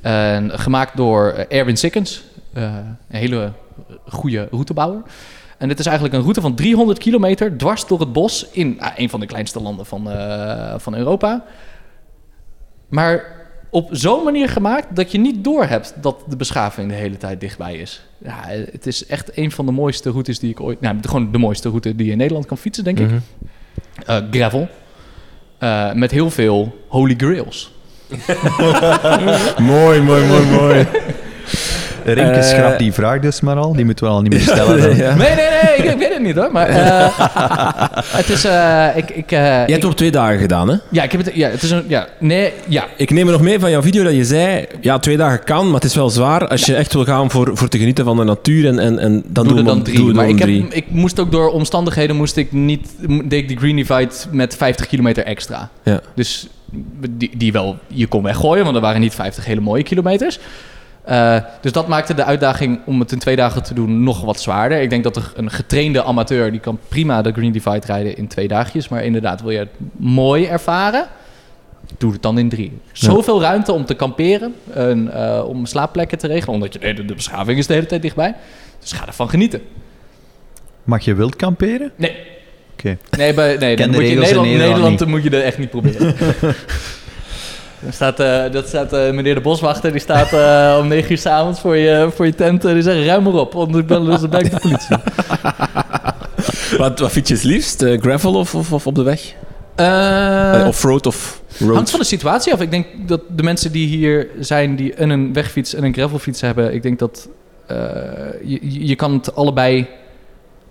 [0.00, 3.52] En gemaakt door Erwin Sikkens, eh, een hele
[4.08, 5.02] goede routebouwer.
[5.58, 8.92] En dit is eigenlijk een route van 300 kilometer dwars door het bos in ah,
[8.96, 11.44] een van de kleinste landen van, eh, van Europa.
[12.88, 17.40] Maar op zo'n manier gemaakt dat je niet doorhebt dat de beschaving de hele tijd
[17.40, 18.04] dichtbij is.
[18.18, 20.80] Ja, het is echt een van de mooiste routes die ik ooit...
[20.80, 23.06] Nou, gewoon de mooiste route die je in Nederland kan fietsen, denk ik.
[23.06, 23.18] Mhm.
[24.06, 24.68] Eh, gravel.
[25.58, 27.72] Eh, met heel veel holy grails.
[29.58, 30.86] Mooi, mooi, mooi, mooi.
[32.04, 33.72] Renke Eh, schrapt die vraag dus maar al.
[33.72, 34.80] Die moeten we al niet meer stellen.
[34.80, 34.96] dan.
[35.18, 36.52] Nee, nee, nee, ik, ik weet het niet hoor.
[36.52, 37.18] Maar eh,
[38.18, 38.44] het is...
[38.44, 40.76] eh, ik, ik, eh, Je hebt op twee dagen gedaan, hè?
[40.90, 41.34] ja, ik heb het...
[41.34, 41.84] Ja, het is een...
[41.88, 42.84] Ja, nee, ja.
[42.96, 44.66] Ik neem er nog mee van jouw video dat je zei...
[44.80, 47.50] Ja, twee dagen kan, maar het is wel zwaar als je echt wil gaan voor,
[47.56, 48.66] voor te genieten van de natuur.
[48.68, 49.96] En, en, en dan Doe er dan drie.
[49.96, 50.66] Doe maar ik, heb, drie.
[50.70, 52.88] ik moest ook door omstandigheden moest ik niet,
[53.24, 55.68] deed ik die Green Divide met 50 kilometer extra.
[55.82, 56.00] Ja.
[56.14, 56.46] Dus
[57.10, 60.38] die, die wel, je kon weggooien, want er waren niet 50 hele mooie kilometers.
[61.04, 64.40] Eh, dus dat maakte de uitdaging om het in twee dagen te doen nog wat
[64.40, 64.80] zwaarder.
[64.80, 68.26] Ik denk dat er een getrainde amateur, die kan prima de Green Divide rijden in
[68.26, 68.88] twee dagjes.
[68.88, 71.06] Maar inderdaad, wil je het mooi ervaren,
[71.98, 72.72] doe het dan in drie.
[72.92, 76.54] Zoveel ruimte om te kamperen, en, eh, om slaapplekken te regelen.
[76.54, 78.34] Omdat je, de, de beschaving is de hele tijd dichtbij.
[78.80, 79.60] Dus ga ervan genieten.
[80.84, 81.92] Mag je wild kamperen?
[81.96, 82.16] Nee.
[82.72, 82.98] Oké.
[83.16, 86.14] Nee, bij, nee dan moet je in Nederland, Nederland moet je dat echt niet proberen.
[87.84, 91.18] Dan staat, eh, dat staat eh, meneer de boswachter, die staat eh, om 9 uur
[91.18, 92.64] s'avonds voor je, voor je tent.
[92.64, 94.96] en die zegt, ruim maar op, anders bellen ze bij de politie.
[96.78, 97.84] Wat, wat vind je het liefst?
[98.00, 99.34] Gravel of, of, of op de weg?
[100.66, 101.74] Offroad of road?
[101.74, 102.60] Hangt van de situatie af.
[102.60, 106.40] Ik denk dat de mensen die hier zijn, die en een wegfiets en een gravelfiets
[106.40, 107.28] hebben, ik denk dat
[108.44, 109.88] je, je je kan het allebei.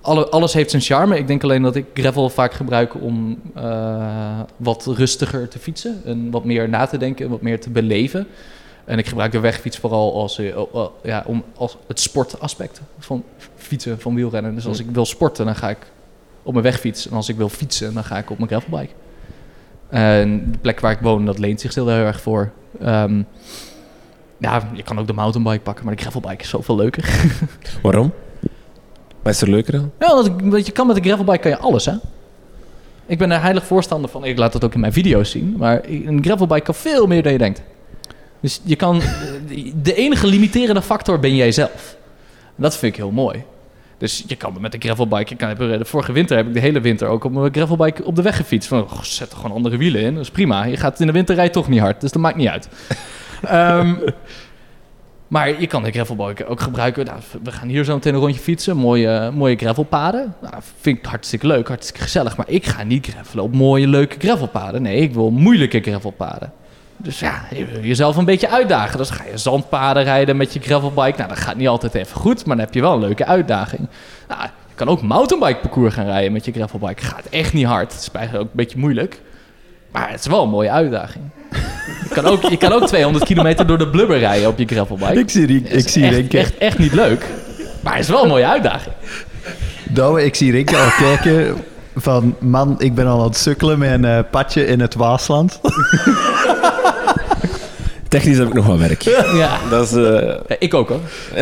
[0.03, 1.17] Alle, alles heeft zijn charme.
[1.17, 6.01] Ik denk alleen dat ik gravel vaak gebruik om eh, wat rustiger te fietsen.
[6.05, 8.27] En wat meer na te denken en wat meer te beleven.
[8.85, 10.55] En ik gebruik de wegfiets vooral als, eh,
[11.03, 13.23] ja, om, als het sportaspect van
[13.55, 14.55] fietsen, van wielrennen.
[14.55, 15.91] Dus als ik wil sporten, dan ga ik
[16.43, 17.09] op mijn wegfiets.
[17.09, 18.93] En als ik wil fietsen, dan ga ik op mijn gravelbike.
[19.89, 22.51] En de plek waar ik woon, dat leent zich heel erg voor.
[22.81, 23.21] Ehm,
[24.37, 27.29] ja, je kan ook de mountainbike pakken, maar de gravelbike is zoveel leuker.
[27.81, 28.13] Waarom?
[29.23, 29.91] Wat is er leuker aan?
[29.99, 30.07] ja,
[30.43, 31.93] want, je kan met de gravelbike kan je alles, hè?
[33.05, 34.25] Ik ben er heilig voorstander van.
[34.25, 35.55] Ik laat dat ook in mijn video's zien.
[35.57, 37.61] Maar een gravelbike kan veel meer dan je denkt.
[38.39, 39.01] Dus je kan...
[39.81, 41.97] De enige limiterende factor ben jij zelf.
[42.55, 43.43] En dat vind ik heel mooi.
[43.97, 45.31] Dus je kan met de gravelbike...
[45.31, 48.15] Ik kan, de vorige winter heb ik de hele winter ook op mijn gravelbike op
[48.15, 48.67] de weg gefietst.
[48.67, 50.13] Van, oh, zet er gewoon andere wielen in.
[50.13, 50.63] Dat is prima.
[50.63, 52.01] Je gaat in de winter rijdt toch niet hard.
[52.01, 52.67] Dus dat maakt niet uit.
[53.43, 53.95] Ehm,
[55.33, 57.05] maar je kan de gravelbike ook gebruiken.
[57.05, 58.77] Nou, we gaan hier zo meteen een rondje fietsen.
[58.77, 60.35] Mooie, mooie gravelpaden.
[60.41, 62.37] Nou, vind ik hartstikke leuk, hartstikke gezellig.
[62.37, 64.81] Maar ik ga niet gravelen op mooie, leuke gravelpaden.
[64.81, 66.51] Nee, ik wil moeilijke gravelpaden.
[66.97, 68.97] Dus ja, je wil jezelf een beetje uitdagen.
[68.97, 71.17] Dus ga je zandpaden rijden met je gravelbike.
[71.17, 73.87] Nou, dat gaat niet altijd even goed, maar dan heb je wel een leuke uitdaging.
[74.27, 77.01] Nou, je kan ook mountainbike parcours gaan rijden met je gravelbike.
[77.01, 77.91] Gaat echt niet hard.
[77.91, 79.21] Het is eigenlijk ook een beetje moeilijk.
[79.91, 81.23] Maar het is wel een mooie uitdaging.
[81.85, 85.19] Je kan ook, je kan ook 200 kilometer door de blubber rijden op je gravelbike.
[85.19, 86.37] Ik zie, is ik zie echt, Rinke.
[86.37, 87.25] echt, echt niet leuk.
[87.81, 88.93] Maar het is wel een mooie uitdaging.
[89.89, 91.55] Douwe, ik zie Rinke al kijken
[91.95, 92.35] van...
[92.39, 95.59] Man, ik ben al aan het sukkelen met een eh, padje in het Waasland.
[98.07, 99.01] Technisch heb ik nog wat werk.
[99.01, 99.57] Ja.
[99.69, 99.93] Dat is...
[99.93, 100.99] eh, Ja, ik ook hoor.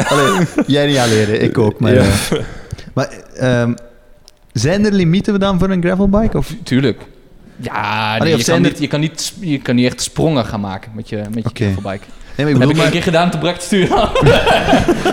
[0.07, 1.79] Allee, jij niet alleen, ik ook.
[1.79, 2.01] Maar, ja.
[2.01, 2.37] eh,
[2.93, 3.73] maar ehm,
[4.51, 6.37] zijn er limieten dan voor een gravelbike?
[6.37, 6.53] Of?
[6.63, 7.01] Tuurlijk.
[7.61, 10.91] Ja, Allee, je, kan niet, je, kan niet, je kan niet echt sprongen gaan maken
[10.95, 12.03] met je, met je gravelbike.
[12.37, 14.09] Nee, maar, ik Dat heb ik een maar, keer gedaan te brak te sturen.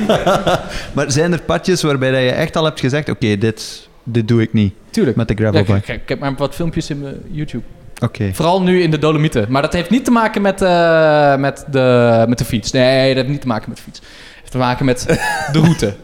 [0.95, 3.09] maar zijn er padjes waarbij dat je echt al hebt gezegd...
[3.09, 5.17] Oké, dit, dit doe ik niet Tuurlijk.
[5.17, 5.73] met de Ja, gravelbike?
[5.73, 7.65] kijk, kijk, ik heb maar wat filmpjes in mijn YouTube.
[8.03, 8.31] Oké.
[8.33, 9.47] Vooral nu in de Dolomieten.
[9.49, 12.71] Maar dat heeft niet te maken met, eh, met, de, met de fiets.
[12.73, 13.99] Nee, dat heeft niet te maken met de fiets.
[13.99, 14.09] Het
[14.41, 15.05] heeft te maken met
[15.53, 15.95] de route.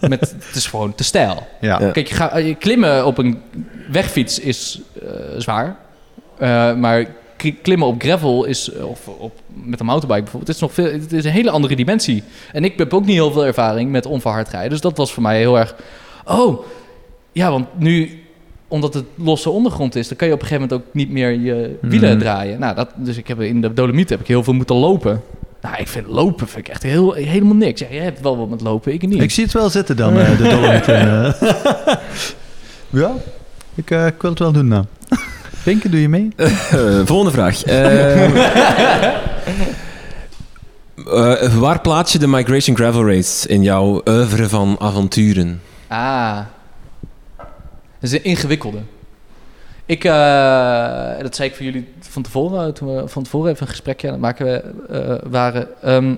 [0.00, 1.46] Met, het is gewoon te stijl.
[1.60, 1.80] Ja.
[1.80, 1.90] Ja.
[1.90, 3.42] Kijk, je ga, je klimmen op een
[3.90, 5.76] wegfiets is eh, zwaar.
[6.42, 7.06] Eh, maar
[7.62, 9.32] klimmen op gravel is, eh, of op,
[9.64, 12.22] met een mountainbike bijvoorbeeld, het is, nog veel, het is een hele andere dimensie.
[12.52, 14.70] En ik heb ook niet heel veel ervaring met onverhard rijden.
[14.70, 15.74] Dus dat was voor mij heel erg...
[16.24, 16.64] Oh,
[17.32, 18.22] ja, want nu,
[18.68, 20.08] omdat het losse ondergrond is...
[20.08, 22.18] dan kan je op een gegeven moment ook niet meer je wielen Mhm.
[22.18, 22.60] draaien.
[22.60, 25.22] Nou, dat, dus ik heb in de Dolomieten heb ik heel veel moeten lopen.
[25.60, 27.80] Nou, ik vind lopen vind ik echt heel, helemaal niks.
[27.80, 29.22] Ja, jij hebt wel wat met lopen, ik niet.
[29.22, 31.34] Ik zie het wel zitten dan, eh, de Dolomieten.
[33.02, 33.12] ja,
[33.74, 34.86] ik, ik wil het wel doen dan.
[35.64, 36.28] Pinken, doe je mee?
[36.36, 37.64] Eh, volgende vraag.
[37.64, 38.24] Eh,
[41.44, 45.60] eh, waar plaats je de Migration Gravel Race in jouw oeuvre van avonturen?
[45.88, 46.38] Ah.
[47.36, 48.78] Dat is een ingewikkelde.
[49.86, 53.68] Ik, eh, dat zei ik voor jullie van tevoren, toen we van tevoren even een
[53.68, 55.82] gesprekje aan het maken eh, waren.
[55.82, 56.14] Ehm,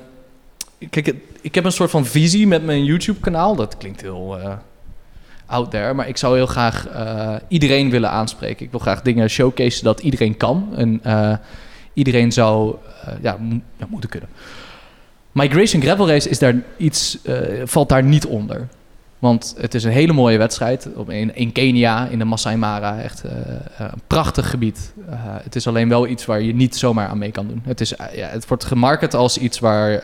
[0.90, 3.56] kijk, ik heb een soort van visie met mijn YouTube-kanaal.
[3.56, 4.52] Dat klinkt heel eh,
[5.54, 8.64] out there, maar ik zou heel graag eh, iedereen willen aanspreken.
[8.64, 10.68] Ik wil graag dingen showcase dat iedereen kan.
[10.76, 11.36] En eh,
[11.92, 13.36] iedereen zou eh, ja,
[13.76, 14.28] ja, moeten kunnen.
[15.32, 17.18] Migration Gravel Race is daar iets,
[17.64, 18.68] valt daar niet onder.
[19.18, 23.00] Want het is een hele mooie wedstrijd in, in Kenia, in de Masai Mara.
[23.00, 23.22] Echt
[23.78, 24.92] een prachtig gebied.
[25.42, 27.62] Het is alleen wel iets waar je niet zomaar aan mee kan doen.
[27.64, 30.00] Het, is, ja, het wordt gemarket als iets waar,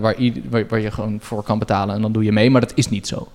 [0.00, 0.16] waar,
[0.50, 2.50] waar, waar je gewoon voor kan betalen en dan doe je mee.
[2.50, 3.28] Maar dat is niet zo.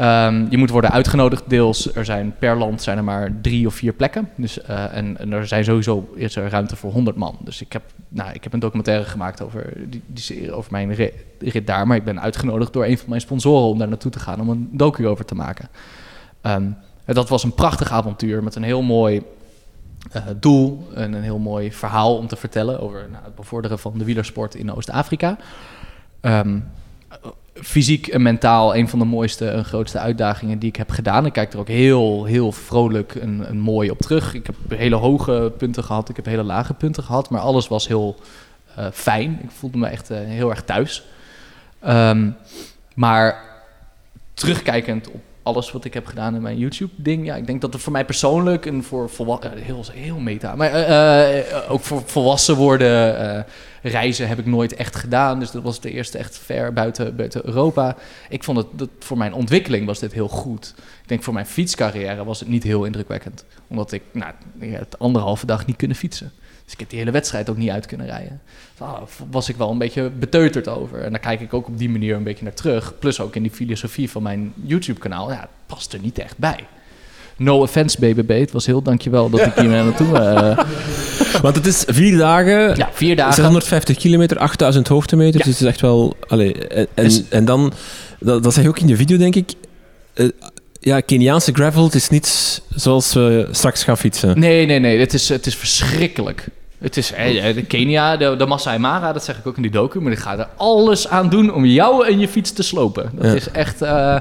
[0.00, 1.94] Ehm, je moet worden uitgenodigd deels.
[1.94, 4.28] Er zijn per land zijn er maar drie of vier plekken.
[4.34, 7.38] Dus, eh, en, er zijn sowieso is er ruimte voor 100 man.
[7.40, 10.94] Dus ik heb, nou, ik heb een documentaire gemaakt over, die, die over mijn
[11.38, 11.86] rit, daar.
[11.86, 14.48] Maar ik ben uitgenodigd door een van mijn sponsoren om daar naartoe te gaan om
[14.48, 15.68] een docu over te maken.
[16.40, 19.22] En dat was een prachtig avontuur met een heel mooi
[20.12, 23.98] eh, doel en een heel mooi verhaal om te vertellen over nou, het bevorderen van
[23.98, 25.36] de wielersport in Oost-Afrika.
[26.20, 26.58] Ehm,
[27.54, 31.26] fysiek en mentaal een van de mooiste en grootste uitdagingen die ik heb gedaan.
[31.26, 34.34] Ik kijk er ook heel, heel vrolijk en, en mooi op terug.
[34.34, 37.88] Ik heb hele hoge punten gehad, ik heb hele lage punten gehad, maar alles was
[37.88, 38.16] heel
[38.74, 39.40] eh, fijn.
[39.42, 41.02] Ik voelde me echt eh, heel erg thuis.
[41.80, 42.30] Ehm,
[42.94, 43.42] maar
[44.34, 47.26] terugkijkend op alles wat ik heb gedaan in mijn YouTube-ding.
[47.26, 49.58] Ja, ik denk dat het voor mij persoonlijk en voor volwassen...
[49.58, 50.54] heel, heel meta.
[50.54, 53.18] Maar eh, eh, ook voor volwassen worden...
[53.36, 53.42] eh,
[53.82, 55.38] reizen heb ik nooit echt gedaan.
[55.38, 57.96] Dus dat was de eerste echt ver buiten, buiten Europa.
[58.28, 60.74] Ik vond het, dat voor mijn ontwikkeling was dit heel goed.
[61.02, 63.44] Ik denk voor mijn fietscarrière was het niet heel indrukwekkend.
[63.68, 66.32] Omdat ik nou, het anderhalve dag niet kunnen fietsen.
[66.70, 68.40] Dus ik heb die hele wedstrijd ook niet uit kunnen rijden.
[68.78, 68.88] Daar
[69.30, 71.02] was ik wel een beetje beteuterd over.
[71.02, 72.98] En daar kijk ik ook op die manier een beetje naar terug.
[72.98, 75.30] Plus ook in die filosofie van mijn YouTube-kanaal.
[75.30, 76.66] Ja, het past er niet echt bij.
[77.36, 78.40] No offense, BBB.
[78.40, 80.18] Het was heel dankjewel dat ik hier naartoe...
[80.18, 80.58] eh
[81.42, 83.34] Want het is vier dagen, ja, vier dagen.
[83.34, 85.44] 650 kilometer, 8000 hoogtemeters.
[85.44, 85.50] Ja.
[85.50, 86.16] Dus het is echt wel...
[86.28, 87.72] Allee, en, en, Dus- en dan,
[88.18, 89.52] dat, dat zeg je ook in je video, denk ik.
[90.14, 90.28] eh,
[90.80, 94.38] ja, Keniaanse gravel, het is niet zoals we straks gaan fietsen.
[94.38, 94.98] Nee, nee, nee.
[94.98, 96.46] Het is, het is verschrikkelijk.
[96.80, 99.70] Het is eh, de Kenia, de, de Masai Mara, dat zeg ik ook in die
[99.70, 100.00] docu.
[100.00, 103.10] Maar ik ga er alles aan doen om jou en je fiets te slopen.
[103.14, 103.32] Dat Ja.
[103.32, 103.82] is echt...
[103.82, 104.18] eh,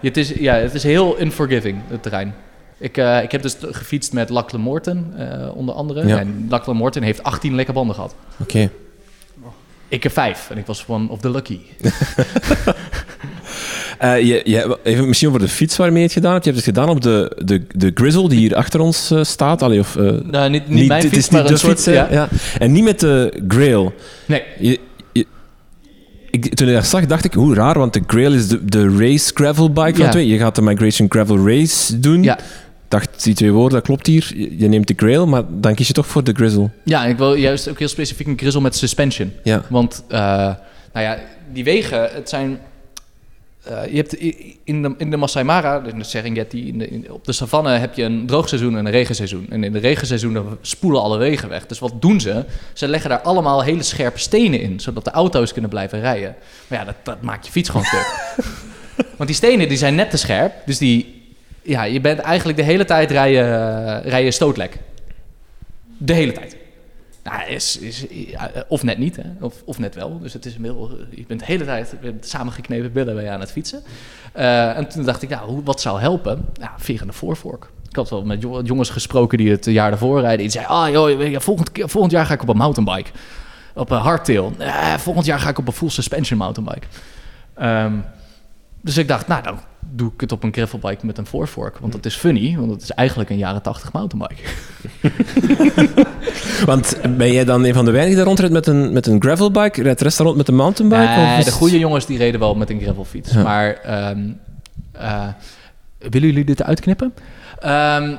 [0.00, 2.34] het, is, ja, het is heel unforgiving, het terrein.
[2.78, 6.06] Ik, eh, ik heb dus gefietst met Lachlan Morton, eh, onder andere.
[6.06, 6.18] Ja.
[6.18, 8.14] En Lachlan Morton heeft 18 lekke banden gehad.
[8.36, 8.70] Oké.
[9.88, 11.58] Ik heb vijf en ik was one of the lucky.
[13.98, 16.44] Eh, je, je, even misschien over de fiets waarmee je het gedaan hebt.
[16.44, 19.62] Je hebt het gedaan op de, de, de Grizzle die hier achter ons eh, staat.
[19.62, 21.80] Allee, of, Nou, niet, niet, mijn het fiets, is maar niet een de soort...
[21.80, 22.08] fiets, ja.
[22.10, 22.28] ja.
[22.58, 23.94] En niet met de Grail.
[24.26, 24.78] Nee, Je,
[26.30, 28.96] ik, toen ik dat zag, dacht ik, hoe raar, want de Grail is de, de
[28.98, 30.10] race gravel bike van Ja.
[30.10, 30.26] twee.
[30.26, 32.22] Je gaat de Migration Gravel Race doen.
[32.22, 32.38] Ja.
[32.88, 34.32] dacht, die twee woorden, dat klopt hier.
[34.58, 36.70] Je, neemt de Grail, maar dan kies je toch voor de Grizzle.
[36.84, 39.32] ja, ik wil juist ook heel specifiek een grizzle met suspension.
[39.42, 39.62] Ja.
[39.68, 40.56] Want, nou
[40.92, 41.18] ja,
[41.52, 42.58] die wegen, het zijn...
[43.70, 44.14] eh, je hebt
[44.64, 47.70] in de, in de Masai Mara, in de Serengeti, in de, in- op de savanne
[47.70, 49.46] heb je een droogseizoen en een regenseizoen.
[49.50, 51.66] En in de regenseizoenen spoelen alle wegen weg.
[51.66, 52.44] Dus wat doen ze?
[52.72, 56.34] Ze leggen daar allemaal hele scherpe stenen in, zodat de auto's kunnen blijven rijden.
[56.66, 58.06] Maar ja, dat, dat maakt je fiets gewoon stuk.
[59.16, 61.22] Want die stenen die zijn net te scherp, dus die,
[61.62, 64.78] ja, je bent eigenlijk de hele tijd rijden, rijden stootlek.
[65.96, 66.56] De hele tijd.
[67.48, 68.06] Is, is,
[68.68, 69.22] of net niet, hè?
[69.40, 70.18] Of, of net wel.
[70.18, 73.52] Dus het is inmiddels, je bent de hele tijd met samengeknepen billen je aan het
[73.52, 73.82] fietsen.
[74.32, 76.48] Eh, en toen dacht ik, hoe, wat zou helpen?
[76.52, 77.70] Ja, vegende voorvork.
[77.88, 80.38] Ik had wel met jo- jongens gesproken die het jaar daarvoor rijden.
[80.38, 83.10] Die zeiden, ah joh, volgend, volgend jaar ga ik op een mountainbike.
[83.74, 84.52] Op een hardtail.
[84.58, 86.86] Eh, volgend jaar ga ik op een full suspension mountainbike.
[87.54, 87.92] Ehm,
[88.80, 91.78] dus ik dacht, nou, dan doe ik het op een gravelbike met een voorvork.
[91.78, 94.42] Want dat is funny, want het is eigenlijk een jaren 80 mountainbike.
[96.66, 99.82] Want ben jij dan een van de weinigen die rondrijdt met een, met een gravelbike?
[99.82, 101.20] Rijdt de rest rond met een mountainbike?
[101.20, 103.32] Nee, of de goede jongens die reden wel met een gravelfiets.
[103.32, 103.42] Ja.
[103.42, 104.30] Maar ehm,
[104.92, 105.26] eh,
[105.98, 107.14] willen jullie dit uitknippen?
[107.58, 108.16] Ehm,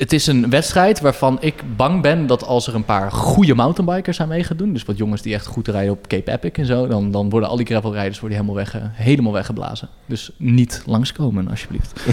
[0.00, 4.20] het is een wedstrijd waarvan ik bang ben dat als er een paar goede mountainbikers
[4.20, 6.66] aan mee gaan doen, dus wat jongens die echt goed rijden op Cape Epic en
[6.66, 9.88] zo, dan, dan worden al die gravelrijders worden helemaal, weg, helemaal weggeblazen.
[10.06, 11.92] Dus niet langskomen, alsjeblieft.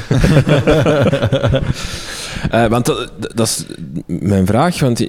[2.52, 3.66] Eh, want dat, dat is
[4.06, 5.06] mijn vraag, want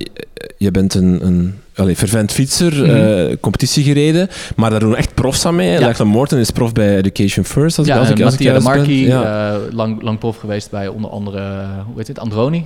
[0.57, 2.91] je, bent een, een allee, fervent fietser, Mhm.
[3.31, 5.71] eh, competitie gereden, maar daar doen echt profs aan mee.
[5.71, 5.81] Ja.
[5.81, 8.83] Lachlan Morton is prof bij Education First, als ik, ja, ik, en als ik Mattia
[8.85, 9.53] de Ja.
[9.55, 12.65] eh, lang, lang prof geweest bij onder andere, hoe heet het, Androni.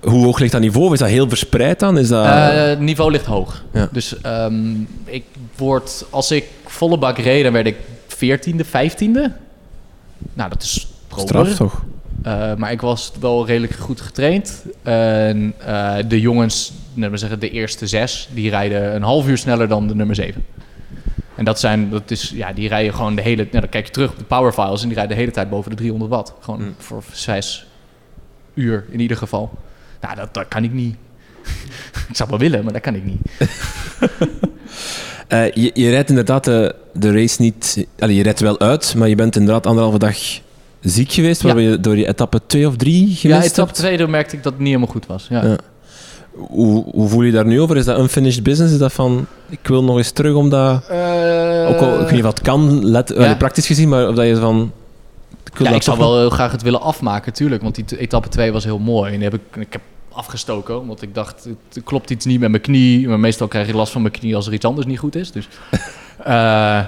[0.00, 0.92] Hoe hoog ligt dat niveau?
[0.92, 1.98] Is dat heel verspreid dan?
[1.98, 2.24] Is dat...
[2.24, 3.64] Eh, het niveau ligt hoog.
[3.72, 3.88] Ja.
[3.92, 4.70] Dus ehm,
[5.04, 5.24] ik
[5.56, 7.76] word, als ik volle bak reed, dan werd ik
[8.08, 9.32] 14e, 15e.
[10.34, 11.28] Nou, dat is proper.
[11.28, 11.82] straf toch?
[12.22, 14.64] Eh, maar ik was wel redelijk goed getraind.
[14.82, 16.72] En eh, de jongens,
[17.12, 20.44] zeggen de eerste zes, die rijden een half uur sneller dan de nummer zeven.
[21.34, 23.92] En dat zijn, dat is, ja, die rijden gewoon de hele, nou, dan kijk je
[23.92, 26.32] terug op de power files en die rijden de hele tijd boven de 300 watt.
[26.40, 26.74] Gewoon Mm.
[26.78, 27.66] voor zes
[28.54, 29.50] uur in ieder geval.
[30.00, 30.96] Nou, dat, dat kan ik niet.
[32.08, 33.20] ik zou wel willen, maar dat kan ik niet.
[35.28, 37.86] Eh, je, je rijdt inderdaad de, de race niet...
[37.98, 40.18] Allee, je rijdt wel uit, maar je bent inderdaad anderhalve dag
[40.80, 41.46] ziek geweest, Ja.
[41.46, 43.74] waardoor je door je etappe 2 of 3 Ja, gemist etappe hebt.
[43.74, 45.26] tweede merkte ik dat het niet helemaal goed was.
[45.30, 45.44] Ja.
[45.44, 45.56] Ja.
[46.32, 47.76] Hoe, hoe voel je daar nu over?
[47.76, 48.72] Is dat unfinished business?
[48.72, 50.74] Is dat van, ik wil nog eens terug om dat...
[51.68, 53.34] Ook al, ik weet niet dat kan, let, ja.
[53.34, 54.72] praktisch gezien, maar of dat je van...
[55.52, 57.62] Ik ja, ik zou wel heel graag het willen afmaken, tuurlijk.
[57.62, 59.12] Want die etappe 2 was heel mooi.
[59.12, 59.80] En die heb ik, ik heb
[60.12, 63.08] afgestoken, omdat ik dacht, het klopt iets niet met mijn knie.
[63.08, 65.32] Maar meestal krijg je last van mijn knie als er iets anders niet goed is.
[65.32, 65.48] Dus
[66.24, 66.80] eh,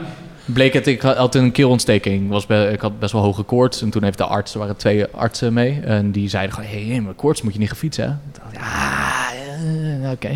[0.53, 2.29] bleek het, ik had een keelontsteking.
[2.29, 3.83] Was be- ik had best wel hoge koorts.
[3.83, 5.81] En toen heeft de arts, er waren twee artsen mee.
[5.85, 8.05] En die zeiden gewoon, hé, hey, maar koorts moet je niet gaan fietsen.
[8.05, 8.41] hè?
[8.41, 9.29] Dacht, ja,
[10.05, 10.29] eh, oké.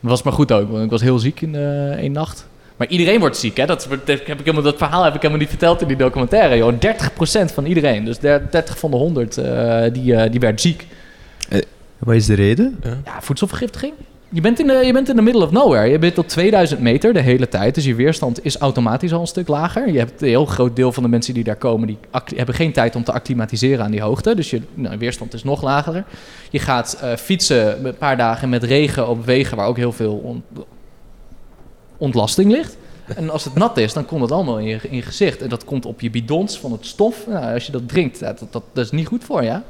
[0.00, 2.46] Dat was maar goed ook, want ik was heel ziek in eh, één nacht.
[2.76, 3.66] Maar iedereen wordt ziek, hè?
[3.66, 6.56] Dat, heb ik helemaal, dat verhaal heb ik helemaal niet verteld in die documentaire.
[6.56, 6.72] Joh.
[6.72, 10.86] 30% van iedereen, dus der- 30 van de 100, eh, die, die werd ziek.
[11.98, 12.80] Wat is de reden?
[13.04, 13.92] Ja, voedselvergiftiging.
[14.32, 15.88] Je bent, in de, je bent in the middle of nowhere.
[15.88, 17.74] Je bent op 2000 meter de hele tijd.
[17.74, 19.92] Dus je weerstand is automatisch al een stuk lager.
[19.92, 21.86] Je hebt een heel groot deel van de mensen die daar komen...
[21.86, 21.98] die
[22.34, 24.34] hebben geen tijd om te acclimatiseren aan die hoogte.
[24.34, 26.04] Dus je nou, weerstand is nog lager.
[26.50, 29.56] Je gaat eh, fietsen een paar dagen met regen op wegen...
[29.56, 30.44] waar ook heel veel on-
[31.96, 32.76] ontlasting ligt.
[33.16, 35.42] En als het nat is, dan komt het allemaal in je, in je gezicht.
[35.42, 37.26] En dat komt op je bidons van het stof.
[37.26, 39.60] Nou, als je dat drinkt, ja, dat, dat, dat is niet goed voor je.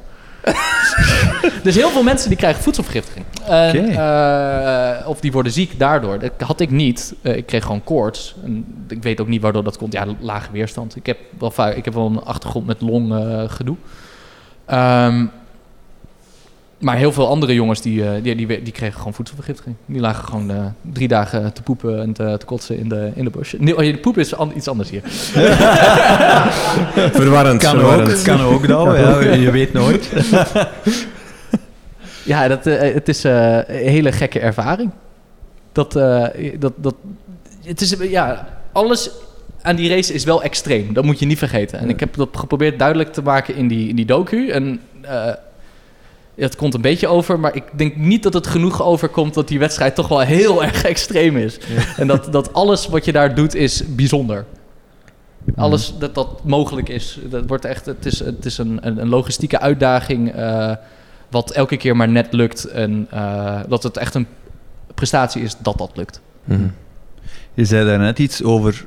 [1.63, 3.25] dus heel veel mensen die krijgen voedselvergiftiging.
[3.47, 6.19] En, eh, of die worden ziek daardoor.
[6.19, 7.13] Dat had ik niet.
[7.21, 8.35] Eh, ik kreeg gewoon koorts.
[8.43, 9.93] En ik weet ook niet waardoor dat komt.
[9.93, 10.95] Ja, lage weerstand.
[10.95, 13.75] Ik heb wel, vaak, ik heb wel een achtergrond met longgedoe.
[14.65, 15.25] Ehm
[16.83, 19.75] maar heel veel andere jongens die, eh, die, die, die kregen gewoon voedselvergiftiging.
[19.85, 23.23] Die lagen gewoon eh, drie dagen te poepen en te, te kotsen in de, in
[23.23, 23.53] de bos.
[23.57, 25.01] Nee, oh, de poep is an- iets anders hier.
[27.21, 27.61] Verwarrend.
[27.61, 28.17] Kan verwarrend.
[28.17, 30.09] ook, kan ook nou, ja, je weet nooit.
[32.25, 34.91] Ja, dat, eh, het is eh, een hele gekke ervaring.
[35.71, 36.25] Dat, eh,
[36.59, 36.95] dat, dat,
[37.63, 39.09] het is, ja, alles
[39.61, 40.93] aan die race is wel extreem.
[40.93, 41.79] Dat moet je niet vergeten.
[41.79, 44.49] En ik heb dat geprobeerd duidelijk te maken in die, in die docu.
[44.49, 45.33] En eh,
[46.35, 49.59] het komt een beetje over, maar ik denk niet dat het genoeg overkomt dat die
[49.59, 51.57] wedstrijd toch wel heel erg extreem is.
[51.97, 54.45] En dat, dat alles wat je daar doet is bijzonder.
[55.55, 57.19] Alles dat dat mogelijk is.
[57.29, 60.33] Dat wordt echt, het is, het is een, een, logistieke uitdaging.
[60.33, 60.71] eh,
[61.29, 62.65] wat elke keer maar net lukt.
[62.65, 64.27] En eh, dat het echt een
[64.93, 66.21] prestatie is dat dat lukt.
[66.43, 66.67] Mhm.
[67.53, 68.85] Je zei daar net iets over,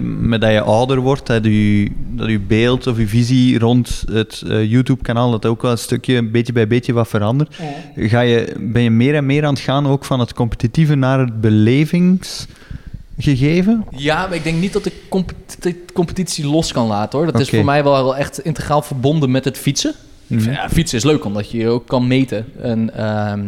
[0.00, 4.42] met dat je ouder wordt, dat je, dat je beeld of je visie rond het
[4.46, 7.56] eh, YouTube-kanaal, dat ook wel een stukje, beetje bij beetje wat verandert.
[7.96, 11.18] Ga je, ben je meer en meer aan het gaan ook van het competitieve naar
[11.18, 13.84] het belevingsgegeven?
[13.96, 17.32] Ja, maar ik denk niet dat ik competi- competitie los kan laten hoor.
[17.32, 19.94] Dat is voor mij wel echt integraal verbonden met het fietsen.
[20.26, 22.46] Ik vind, ja, fietsen is leuk omdat je je ook kan meten.
[22.60, 23.44] En ehm,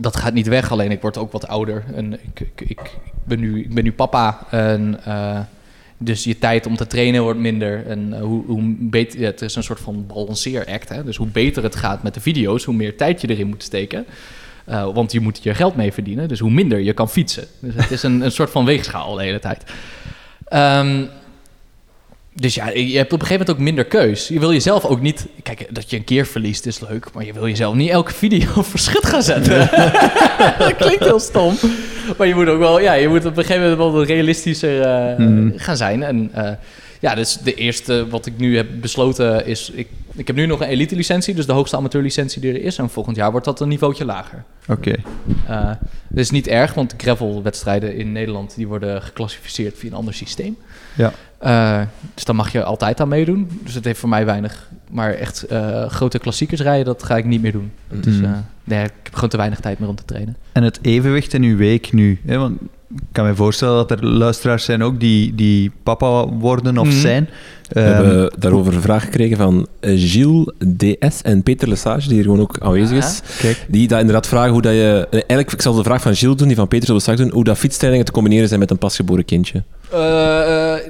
[0.00, 0.72] dat gaat niet weg.
[0.72, 1.84] Alleen ik word ook wat ouder.
[1.94, 4.38] En ik, ik, ik, ik ben, nu, ik ben nu papa.
[4.50, 5.38] En, eh,
[5.98, 7.86] dus je tijd om te trainen wordt minder.
[7.86, 10.88] En eh, hoe, hoe beter, het is een soort van balanceeract.
[10.88, 11.04] Hè?
[11.04, 14.06] Dus hoe beter het gaat met de video's, hoe meer tijd je erin moet steken.
[14.64, 16.28] Eh, want je moet je geld mee verdienen.
[16.28, 17.46] Dus hoe minder je kan fietsen.
[17.58, 19.64] Dus het is een, een soort van weegschaal de hele tijd.
[20.44, 21.04] Ehm,
[22.40, 24.28] dus ja, je hebt op een gegeven moment ook minder keus.
[24.28, 25.26] Je wil jezelf ook niet...
[25.42, 27.06] Kijk, dat je een keer verliest is leuk...
[27.14, 29.58] maar je wil jezelf niet elke video verschut gaan zetten.
[30.58, 31.54] dat klinkt heel stom.
[32.18, 32.80] Maar je moet ook wel...
[32.80, 35.50] Ja, je moet op een gegeven moment wel wat realistischer eh, Mhm.
[35.58, 36.02] gaan zijn.
[36.02, 36.50] En eh,
[37.00, 39.70] ja, dus de eerste wat ik nu heb besloten is...
[39.74, 42.78] Ik, ik heb nu nog een elite licentie, dus de hoogste amateurlicentie die er is.
[42.78, 44.44] En volgend jaar wordt dat een niveautje lager.
[44.68, 44.92] Oké.
[45.46, 45.66] Eh,
[46.08, 50.56] dat is niet erg, want gravelwedstrijden in Nederland die worden geclassificeerd via een ander systeem.
[50.96, 51.12] Ja.
[51.38, 51.80] Eh,
[52.14, 53.60] dus daar mag je altijd aan meedoen.
[53.62, 54.70] Dus het heeft voor mij weinig.
[54.90, 57.70] Maar echt eh, grote klassiekers rijden, dat ga ik niet meer doen.
[57.88, 58.30] Dat is, eh,
[58.64, 60.36] nee, ik heb gewoon te weinig tijd meer om te trainen.
[60.52, 62.20] En het evenwicht in uw week nu.
[62.26, 62.38] Hè?
[62.38, 62.60] Want
[62.96, 66.96] ik kan me voorstellen dat er luisteraars zijn ook die, die papa worden of Mhm.
[66.96, 67.28] zijn.
[67.68, 72.14] We Ehm, hebben daarover een vraag gekregen van eh, Gilles DS en Peter Lesage, die
[72.14, 73.20] hier gewoon ook aanwezig is.
[73.40, 73.66] Kijk.
[73.68, 75.06] Die dat inderdaad vragen hoe dat je...
[75.10, 77.32] Eigenlijk, ik zal de vraag van Gilles doen, die van Peter zullen we straks doen.
[77.36, 79.62] Hoe dat fietstrainingen te combineren zijn met een pasgeboren kindje.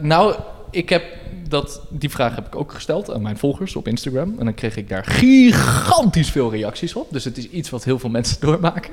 [0.02, 0.34] Nou,
[0.70, 1.02] ik heb
[1.48, 4.34] dat, die vraag heb ik ook gesteld aan mijn volgers op Instagram.
[4.38, 7.12] En dan kreeg ik daar gigantisch veel reacties op.
[7.12, 8.92] Dus het is iets wat heel veel mensen doormaken.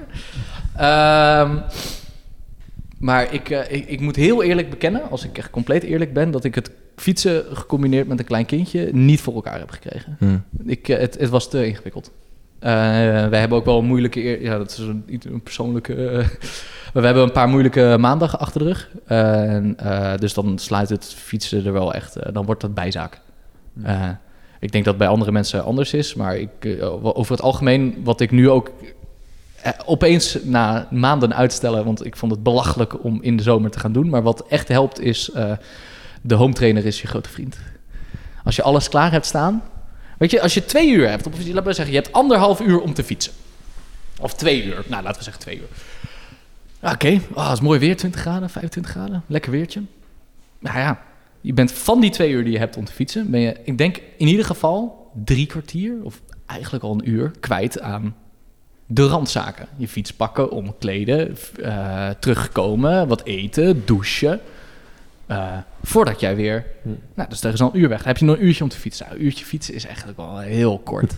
[0.76, 1.58] Ehm,
[3.00, 6.32] maar ik, eh, ik, ik moet heel eerlijk bekennen, als ik echt compleet eerlijk ben,
[6.32, 10.16] dat ik het fietsen gecombineerd met een klein kindje niet voor elkaar heb gekregen.
[10.20, 10.38] Hm.
[10.66, 12.12] Ik, eh, het, het was te ingewikkeld.
[12.64, 12.70] Eh,
[13.28, 14.42] wij hebben ook wel een moeilijke...
[14.42, 15.94] Ja, dat is een, persoonlijke...
[15.94, 16.28] eh,
[16.94, 18.90] we hebben een paar moeilijke maandagen achter de rug.
[19.06, 22.34] En, eh, dus dan sluit het fietsen er wel echt...
[22.34, 23.22] dan wordt dat bijzaak.
[23.84, 24.10] Eh,
[24.60, 26.14] ik denk dat bij andere mensen anders is.
[26.14, 28.72] Maar ik, over het algemeen, wat ik nu ook...
[29.86, 31.86] opeens na maanden uitstellen...
[31.86, 34.10] want ik vond het belachelijk om in de zomer te gaan doen.
[34.10, 35.32] Maar wat echt helpt is...
[36.22, 37.58] de home trainer is je grote vriend.
[38.44, 39.64] Als je alles klaar hebt staan...
[40.24, 42.82] Weet je, als je twee uur hebt, of laten we zeggen, je hebt anderhalf uur
[42.82, 43.34] om te fietsen.
[44.22, 44.84] Of twee uur.
[44.88, 45.68] Nou, laten we zeggen twee uur.
[46.92, 49.82] Oké, Ah, het is mooi weer, 20 graden, 25 graden, lekker weertje.
[50.60, 51.02] Nou ja,
[51.42, 53.78] je bent van die twee uur die je hebt om te fietsen, ben je, ik
[53.78, 58.16] denk in ieder geval drie kwartier, of eigenlijk al een uur, kwijt aan
[58.86, 59.68] de randzaken.
[59.78, 64.40] Je fiets pakken, omkleden, eh, terugkomen, wat eten, douchen.
[65.26, 66.66] Eh, voordat jij weer
[67.14, 67.98] nou, dus er is al een uur weg.
[67.98, 69.06] Dan heb je nog een uurtje om te fietsen.
[69.06, 71.14] Nou, een uurtje fietsen is eigenlijk wel heel kort.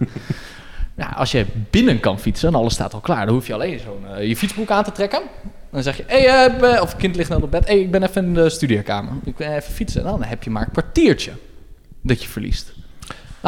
[0.97, 3.79] ja, als je binnen kan fietsen en alles staat al klaar, dan hoef je alleen
[3.79, 5.21] zo'n eh, je fietsbroek aan te trekken.
[5.71, 7.67] Dan zeg je, hey, eh, of het kind ligt net op bed.
[7.67, 9.13] Hey, ik ben even in de studeerkamer.
[9.23, 10.03] Ik ben even fietsen.
[10.03, 11.31] Dan heb je maar een kwartiertje
[12.01, 12.73] dat je verliest.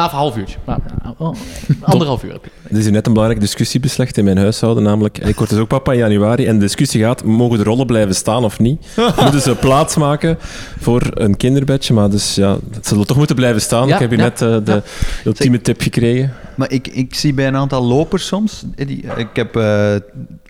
[0.04, 0.56] Of een half uurtje.
[0.66, 1.34] Nou, nou, oh,
[1.92, 2.50] anderhalf uur heb je.
[2.70, 5.18] Er is hier net een belangrijke discussie beslecht in mijn huishouden, namelijk...
[5.18, 8.14] Ik word dus ook papa in januari en de discussie gaat, mogen de rollen blijven
[8.14, 8.86] staan of niet?
[9.22, 10.38] Moeten ze plaats maken
[10.78, 11.94] voor een kinderbedje?
[11.94, 13.86] Maar dus ja, het zullen toch moeten blijven staan.
[13.88, 14.82] Ja, ik heb hier ja, net eh, de
[15.24, 16.32] ultieme tip gekregen.
[16.58, 18.64] Maar ik, ik zie bij een aantal lopers soms.
[18.74, 19.94] Die, ik heb, eh,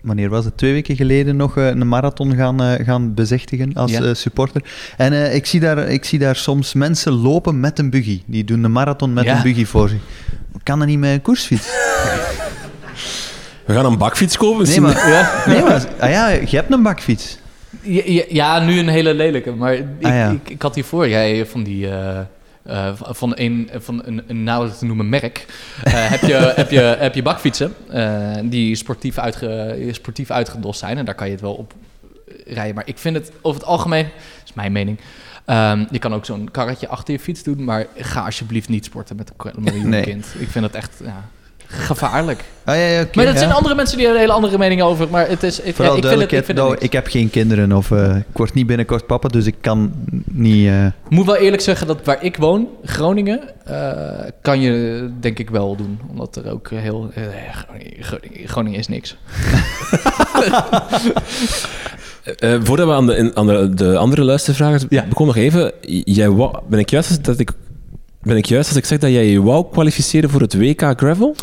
[0.03, 0.57] wanneer was het?
[0.57, 4.01] Twee weken geleden nog eh, een marathon gaan, eh, gaan bezichtigen als Ja.
[4.03, 4.61] eh, supporter.
[4.97, 8.21] En eh, ik, zie daar, ik zie daar soms mensen lopen met een buggy.
[8.25, 9.35] Die doen een marathon met Ja.
[9.35, 9.99] een buggy voor zich.
[10.63, 11.67] Kan dat niet met een koersfiets?
[13.65, 14.67] We gaan een bakfiets kopen.
[14.67, 14.83] Nee, misschien.
[15.03, 15.43] maar, Ja.
[15.45, 17.37] nee, maar ah ja, je hebt een bakfiets.
[17.81, 19.51] Ja, ja, ja, nu een hele lelijke.
[19.51, 20.29] Maar ik, Ah, ja.
[20.29, 21.89] ik, ik had hiervoor jij van die.
[21.89, 22.19] eh,
[22.63, 25.45] eh, van een, van een, een nauwelijks te noemen merk.
[25.83, 30.97] eh, heb, je, heb, je, heb je bakfietsen eh, die sportief, uitge, sportief uitgedost zijn.
[30.97, 31.73] En daar kan je het wel op
[32.45, 32.75] rijden.
[32.75, 34.99] Maar ik vind het over het algemeen, dat is mijn mening.
[35.45, 37.63] ehm, je kan ook zo'n karretje achter je fiets doen.
[37.63, 40.03] Maar ga alsjeblieft niet sporten met een, Nee.
[40.03, 40.25] kind.
[40.37, 41.29] Ik vind het echt ja,
[41.71, 42.43] gevaarlijk.
[42.65, 43.39] Ah, ja, ja, maar dat ja.
[43.39, 45.07] zijn andere mensen die hebben een hele andere mening over.
[45.09, 45.59] Maar het is.
[45.59, 48.15] Ik, Vooral ja, ik vind het, ik vind nou, ik heb geen kinderen of eh,
[48.15, 49.91] ik word niet binnenkort papa, dus ik kan
[50.31, 50.67] niet...
[50.67, 55.39] eh, Ik moet wel eerlijk zeggen dat waar ik woon, Groningen, eh, kan je denk
[55.39, 55.99] ik wel doen.
[56.09, 57.09] Omdat er ook heel...
[57.13, 59.15] eh, Groningen, Groningen- Groningen is niks.
[62.23, 65.05] Eh, eh, voordat we aan de, aan de, de andere luistervragen Ja.
[65.13, 65.71] kom nog even.
[66.03, 66.29] Jij
[66.69, 67.51] ben ik juist dat ik
[68.21, 71.35] ben ik juist als ik zeg dat jij je wou kwalificeren voor het WK gravel?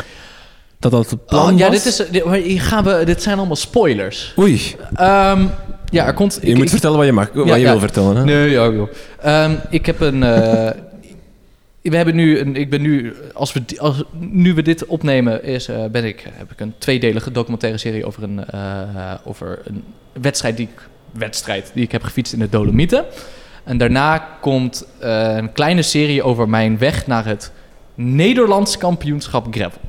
[0.79, 1.83] Dat dat het plan Oh, ja, was?
[1.83, 4.33] dit, is, dit, hier gaan we, dit zijn allemaal spoilers.
[4.39, 5.45] Oei, Ehm,
[5.89, 6.37] ja, er komt...
[6.41, 7.71] je ik- moet ik- vertellen wat je mag, wat Ja, je ja.
[7.71, 8.15] wil vertellen.
[8.15, 8.23] Hè?
[8.23, 8.89] Nee, ja, joh.
[9.21, 10.23] Ehm, ik heb een.
[10.23, 10.71] eh,
[11.91, 12.55] we hebben nu een.
[12.55, 13.13] Ik ben nu.
[13.33, 17.31] Als we, als, nu we dit opnemen, is, eh, ben ik, heb ik een tweedelige
[17.31, 19.83] documentaire serie over een, eh, over een
[20.21, 20.87] wedstrijd die ik.
[21.11, 23.05] Wedstrijd die ik heb gefietst in de Dolomieten.
[23.67, 27.51] En daarna komt eh, een kleine serie over mijn weg naar het
[27.95, 29.81] Nederlands kampioenschap gravel.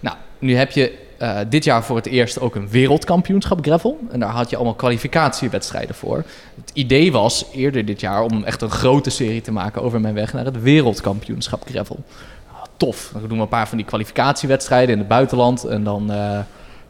[0.00, 3.98] Nou, nu heb je eh, dit jaar voor het eerst ook een wereldkampioenschap gravel.
[4.10, 6.16] En daar had je allemaal kwalificatiewedstrijden voor.
[6.54, 10.14] Het idee was eerder dit jaar om echt een grote serie te maken over mijn
[10.14, 12.04] weg naar het wereldkampioenschap gravel.
[12.52, 13.10] Ah, tof.
[13.12, 15.64] Dan doen we een paar van die kwalificatiewedstrijden in het buitenland.
[15.64, 16.38] En dan eh,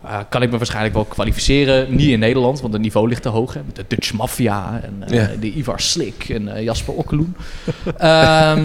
[0.04, 1.94] eh, kan ik me waarschijnlijk wel kwalificeren.
[1.96, 3.54] Niet in Nederland, want het niveau ligt te hoog.
[3.54, 5.30] Hè, met de Dutch Mafia en eh, Ja.
[5.40, 7.36] de Ivar Slik en eh, Jasper Okkeloen.
[7.84, 8.64] Ehm,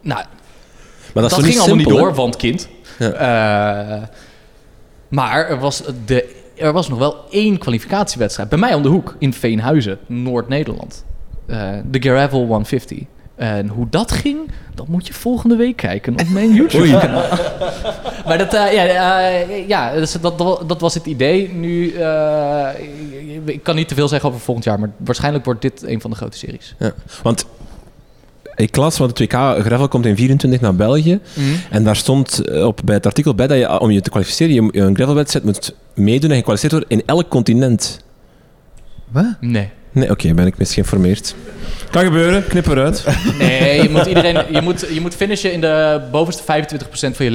[0.00, 0.24] nou,
[1.14, 2.68] Maar dat, ging allemaal niet door, want kind.
[2.98, 4.10] Ja.
[5.08, 8.48] Maar er was, de, er was nog wel één kwalificatiewedstrijd.
[8.48, 11.04] Bij mij om de hoek, in Veenhuizen, Noord-Nederland.
[11.90, 12.98] De Gravel 150.
[13.40, 14.38] En hoe dat ging,
[14.74, 17.24] dat moet je volgende week kijken op mijn YouTube-kanaal.
[18.26, 21.52] maar dat, eh, ja, eh, ja dus dat, dat, dat was het idee.
[21.52, 22.68] Nu, eh,
[23.44, 26.10] ik kan niet te veel zeggen over volgend jaar, maar waarschijnlijk wordt dit een van
[26.10, 26.74] de grote series.
[26.78, 26.92] Ja.
[27.22, 27.46] Want
[28.54, 31.20] ik las, want het WK gravel komt in 24 naar België.
[31.70, 34.68] En daar stond op, bij het artikel bij dat je, om je te kwalificeren, je,
[34.72, 38.00] je een gravelwedstrijd moet meedoen en gekwalificeerd worden in elk continent.
[39.08, 39.36] Wat?
[39.40, 39.70] Nee.
[39.92, 41.34] Nee, oké, ben ik misgeïnformeerd.
[41.90, 43.04] Kan gebeuren, knip eruit.
[43.38, 46.46] Nee, je moet, iedereen, je moet, je moet finishen in de bovenste 25%
[46.90, 47.30] van je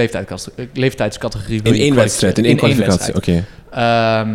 [0.73, 1.61] leeftijdscategorie.
[1.63, 3.15] In één wedstrijd, in één kwalificatie.
[3.15, 3.45] Oké.
[3.71, 4.33] Ehm,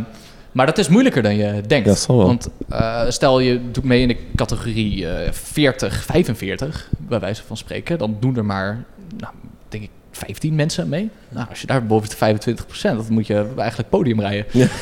[0.53, 1.87] maar dat is moeilijker dan je denkt.
[1.87, 2.27] Ja, dat zal wel.
[2.27, 7.57] Want eh, stel je doet mee in de categorie eh 40, 45, bij wijze van
[7.57, 7.99] spreken.
[7.99, 8.85] Dan doen er maar,
[9.17, 9.33] nou,
[9.69, 11.11] denk ik, 15 mensen mee.
[11.29, 14.45] Nou, als je daar boven de 25%, dan moet je eigenlijk podium rijden.
[14.51, 14.67] Ja.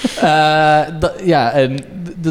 [1.00, 1.78] Da- ja, en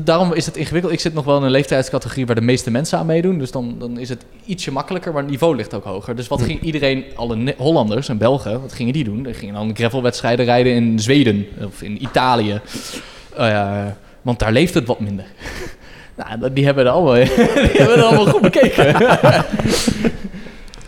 [0.03, 0.93] daarom is het ingewikkeld.
[0.93, 3.39] Ik zit nog wel in een leeftijdscategorie waar de meeste mensen aan meedoen.
[3.39, 6.15] Dus dan, dan is het ietsje makkelijker, maar het niveau ligt ook hoger.
[6.15, 9.24] Dus wat ging iedereen, alle Hollanders en Belgen, wat gingen die doen?
[9.24, 12.61] Die gingen dan gravelwedstrijden rijden in Zweden of in Italië.
[13.36, 13.86] Eh,
[14.22, 15.26] want daar leeft het wat minder.
[16.39, 17.24] nou, die hebben er allemaal, die
[17.74, 18.95] hebben er allemaal goed bekeken.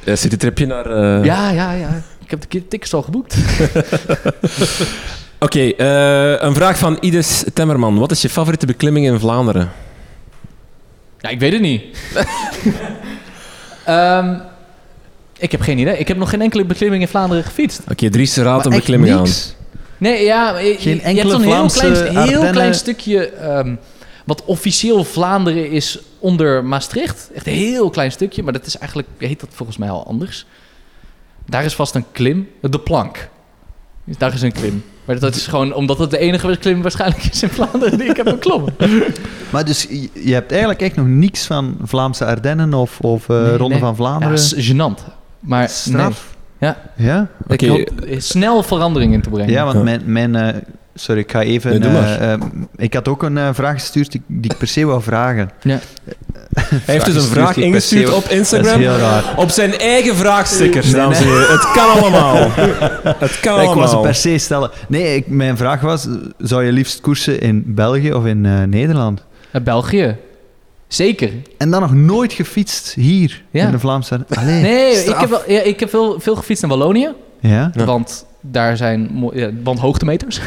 [0.06, 0.86] Uh, citytripje naar...
[0.86, 2.02] eh, ja, ja, ja.
[2.24, 3.36] Ik heb de tickets al geboekt.
[5.44, 7.98] Oké, eh, een vraag van Ides Temmerman.
[8.00, 9.72] Wat is je favoriete beklimming in Vlaanderen?
[11.20, 11.84] Ja, ik weet het niet.
[13.86, 14.36] Ehm,
[15.38, 15.98] ik heb geen idee.
[15.98, 17.82] Ik heb nog geen enkele beklimming in Vlaanderen gefietst.
[17.92, 19.22] Oké, Dries raadt een echt beklimming aan.
[19.24, 19.56] niks?
[19.98, 23.76] Nee, ja, je- Geen je enkele hebt zo'n heel klein, heel klein stukje ehm,
[24.26, 27.30] wat officieel Vlaanderen is onder Maastricht.
[27.36, 30.46] Echt een heel klein stukje, maar dat is eigenlijk, heet dat volgens mij al anders.
[31.46, 33.30] Daar is vast een klim, de plank.
[34.04, 34.84] Dus daar is een klim.
[35.06, 38.16] Maar dat is gewoon omdat het de enige klim waarschijnlijk is in Vlaanderen die ik
[38.18, 38.74] heb beklommen.
[39.52, 43.58] Maar dus je, hebt eigenlijk echt nog niks van Vlaamse Ardennen of, of eh, Nee,
[43.58, 43.80] Ronde nee.
[43.80, 44.36] van Ja, Vlaanderen?
[44.36, 45.14] dat is gênant.
[45.40, 46.36] Maar Straf?
[46.60, 46.78] Ja.
[46.98, 47.28] Ja?
[47.48, 49.52] ik hoop snel verandering in te brengen.
[49.52, 49.84] Ja, want Ja.
[49.84, 50.02] mijn...
[50.06, 50.62] mijn eh,
[50.96, 51.70] sorry, ik ga even...
[51.70, 52.20] Nee, doe maar.
[52.20, 52.40] eh, eh,
[52.76, 55.50] ik had ook een eh, vraag gestuurd die, die ik per se wou vragen.
[55.62, 55.80] Ja.
[56.54, 58.80] Hij heeft dus een vraag ingestuurd op Dat is Instagram.
[58.80, 59.34] heel raar.
[59.38, 61.52] Op zijn eigen vraagstickers, dames en heren.
[61.52, 62.36] Het kan allemaal.
[63.26, 63.92] Het kan Ik was allemaal.
[63.94, 64.72] het per se stellen.
[64.88, 69.24] Nee, ik, mijn vraag was: zou je liefst koersen in België of in eh, Nederland?
[69.52, 70.16] Eh, België.
[70.88, 71.30] Zeker.
[71.58, 73.66] En dan nog nooit gefietst hier Ja.
[73.66, 74.26] in de Vlaamse.
[74.30, 77.10] Allee, Nee, ik heb, wel, ja, ik heb veel, veel gefietst in Wallonië.
[77.40, 77.72] Ja.
[77.86, 80.42] Want daar zijn mo- ja, want hoogtemeters.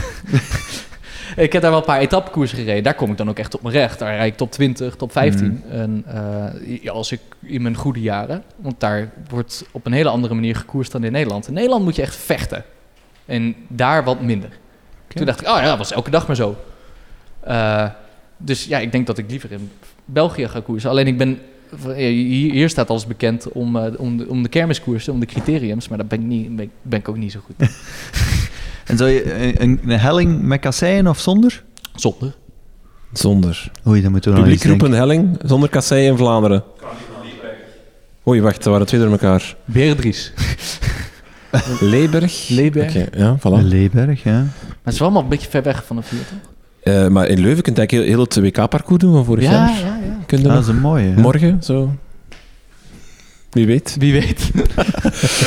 [1.37, 2.83] ik heb daar wel een paar etappekoersen gereden.
[2.83, 3.99] Daar kom ik dan ook echt op mijn recht.
[3.99, 5.63] Daar rijd ik top 20, top 15.
[5.71, 6.05] En
[6.83, 8.43] eh, als ik in mijn goede jaren.
[8.57, 11.49] Want daar wordt op een hele andere manier gekoerst dan in Nederland.
[11.49, 12.65] In Nederland moet je echt vechten.
[13.25, 14.51] En daar wat minder.
[15.09, 16.57] Toen dacht ik, oh ja, dat was elke dag maar zo.
[17.41, 17.87] Eh,
[18.37, 19.71] dus ja, ik denk dat ik liever in
[20.05, 20.91] België ga koersen.
[20.91, 21.41] Alleen ik ben...
[21.95, 25.89] Hier, hier staat alles bekend om, eh, om, de, om de kermiskoersen, om de criteriums.
[25.89, 27.69] Maar daar ben ik, niet, ben, ik- ben ik ook niet zo goed.
[28.85, 31.65] En zou je een, een helling met kasseien of zonder?
[31.95, 32.35] Zonder.
[33.13, 33.71] Zonder.
[33.87, 36.63] Oei, dan moeten we Publiek roepen helling zonder kassei in Vlaanderen.
[38.27, 39.57] Oei, wacht, dat waren twee door elkaar.
[39.65, 40.33] Beredries.
[41.81, 42.49] Leeberg.
[42.49, 42.97] Leeberg.
[42.97, 43.63] Oké, ja, voilà.
[43.65, 44.39] Leeberg, ja.
[44.41, 46.53] Maar het is wel allemaal een beetje ver weg van de vier, toch?
[46.85, 49.51] Eh, maar in Leuven kun je eigenlijk heel, heel het WK-parcours doen van vorig Ja,
[49.51, 49.69] jaar.
[49.69, 50.19] ja, ja.
[50.27, 51.05] Kun je Ah, nog dat is een mooie.
[51.09, 51.21] hè?
[51.21, 51.95] morgen, zo...
[53.51, 53.97] Wie weet.
[53.99, 54.51] Wie weet.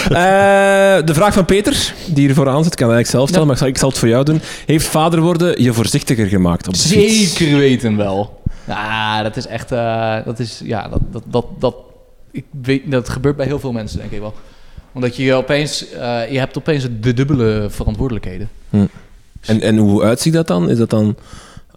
[0.07, 3.67] Eh, de vraag van Peter, die hier vooraan zit, kan ik eigenlijk zelf stellen, maar
[3.67, 4.41] ik zal, het voor jou doen.
[4.65, 7.37] Heeft vader worden je voorzichtiger gemaakt op de fiets?
[7.37, 8.41] Zeker weten wel.
[8.67, 9.71] Ja, dat is echt...
[9.71, 10.61] eh, dat is...
[10.63, 10.99] Ja, dat...
[11.11, 11.75] dat, dat, dat
[12.31, 14.33] ik weet, dat gebeurt bij heel veel mensen, denk ik wel.
[14.93, 15.89] Omdat je opeens...
[15.91, 18.49] eh, je hebt opeens de dubbele verantwoordelijkheden.
[19.47, 20.69] En, en hoe uitziet dat dan?
[20.69, 21.15] Is dat dan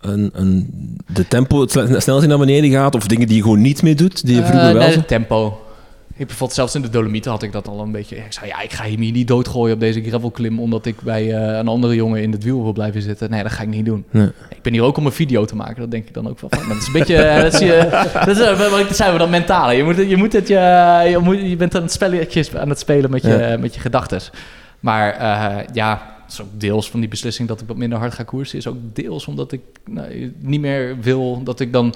[0.01, 0.69] een, een,
[1.07, 1.71] de tempo, het
[2.03, 4.67] snelheid naar beneden gaat, of dingen die je gewoon niet meer doet, die je vroeger
[4.69, 5.61] Eh, wel nee, het tempo.
[6.17, 8.17] Ik bijvoorbeeld zelfs in de Dolomieten had ik dat al een beetje.
[8.17, 10.61] Ik zei, ja, ik ga hier niet doodgooien op deze gravelklim...
[10.61, 13.31] omdat ik bij eh, een andere jongen in het wiel wil blijven zitten.
[13.31, 14.05] Nee, dat ga ik niet doen.
[14.11, 14.27] Nee.
[14.51, 16.51] Ik ben hier ook om een video te maken, dat denk ik dan ook wel
[16.51, 16.59] van.
[16.67, 17.53] Maar dat is een beetje, eh, dat,
[18.27, 19.73] dat, is, wat ik zei, we dat mentale.
[19.73, 22.79] Je, moet, je, moet het, je, je, moet, je bent aan het, spelletjes, aan het
[22.79, 23.57] spelen met je, Ja.
[23.57, 24.31] met je gedachtes.
[24.81, 25.17] Maar
[25.73, 28.59] ja, het is ook deels van die beslissing dat ik wat minder hard ga koersen.
[28.59, 31.95] Is ook deels omdat ik nou, niet meer wil dat ik dan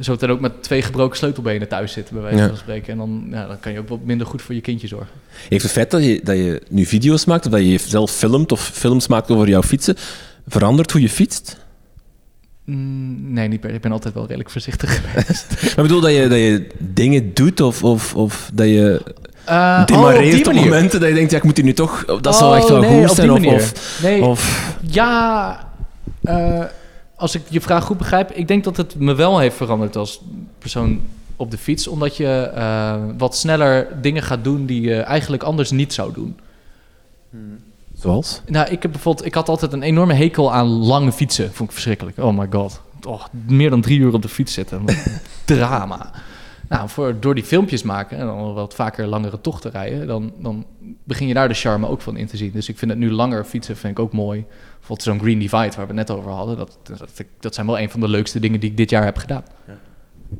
[0.00, 2.48] zo meteen ook met twee gebroken sleutelbenen thuis zit, bij wijze Ja.
[2.48, 2.92] van spreken.
[2.92, 5.08] En dan, ja, dan kan je ook wat minder goed voor je kindje zorgen.
[5.48, 8.52] Heeft het feit dat je, dat je nu video's maakt, of dat je zelf filmt,
[8.52, 9.96] of films maakt over jouw fietsen,
[10.46, 11.62] veranderd hoe je fietst?
[12.64, 15.76] Mm, nee, niet per Ik ben altijd wel redelijk voorzichtig geweest.
[15.76, 19.02] Maar bedoel dat je, dat je dingen doet, of, of, of dat je
[19.48, 22.04] Uh, demareert op momenten dat je denkt, ja, ik moet hier nu toch...
[22.20, 23.72] Dat zal echt wel Oh, nee, goed op zijn, die of...
[23.72, 25.58] of, nee, of Ja,
[26.22, 26.64] eh,
[27.16, 30.20] als ik je vraag goed begrijp, ik denk dat het me wel heeft veranderd als
[30.58, 31.00] persoon
[31.36, 35.70] op de fiets, omdat je eh, wat sneller dingen gaat doen die je eigenlijk anders
[35.70, 36.38] niet zou doen.
[37.98, 38.40] zoals?
[38.46, 41.74] Nou, ik heb bijvoorbeeld, ik had altijd een enorme hekel aan lange fietsen, vond ik
[41.74, 42.18] verschrikkelijk.
[42.18, 44.84] Oh my god, oh, meer dan drie uur op de fiets zitten,
[45.44, 46.10] drama.
[46.68, 50.66] Nou, voor, door die filmpjes maken en dan wat vaker langere tochten rijden, dan, dan
[51.04, 52.52] begin je daar de charme ook van in te zien.
[52.52, 54.44] Dus ik vind het nu langer fietsen vind ik ook mooi.
[54.70, 57.78] Bijvoorbeeld zo'n Green Divide waar we het net over hadden, dat, dat, dat zijn wel
[57.78, 59.44] een van de leukste dingen die ik dit jaar heb gedaan.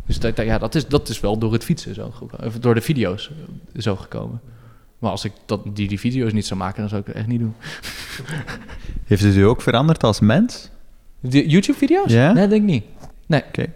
[0.06, 2.74] Dus dat, ja, dat, is, dat is wel door het fietsen zo gekomen, of door
[2.74, 4.40] de video's eh, zo gekomen.
[4.98, 7.26] Maar als ik dat, die, die video's niet zou maken, dan zou ik het echt
[7.26, 7.54] niet doen.
[9.04, 10.70] Heeft het u ook veranderd als mens?
[11.20, 12.12] De YouTube-video's?
[12.12, 12.32] Ja?
[12.32, 12.84] Nee, denk ik niet.
[13.26, 13.42] Nee.
[13.48, 13.66] Oké.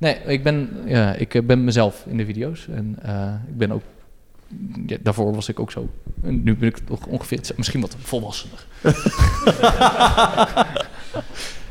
[0.00, 2.66] Nee, ik ben, ja, ik eh, ben mezelf in de video's.
[2.74, 3.82] En eh, ik ben ook...
[4.86, 5.88] ja, daarvoor was ik ook zo.
[6.22, 7.40] En nu ben ik toch ongeveer...
[7.56, 8.66] Misschien wat volwassener.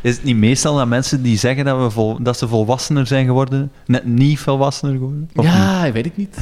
[0.01, 3.25] Is het niet meestal dat mensen die zeggen dat, we vol, dat ze volwassener zijn
[3.25, 5.29] geworden, net niet volwassener geworden?
[5.35, 5.53] Of niet?
[5.53, 6.37] ja, weet ik niet.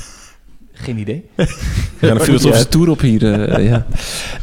[0.74, 1.26] Geen idee.
[1.36, 1.48] We
[2.00, 3.50] gaan een filosofische tour op hier.
[3.50, 3.86] eh, ja.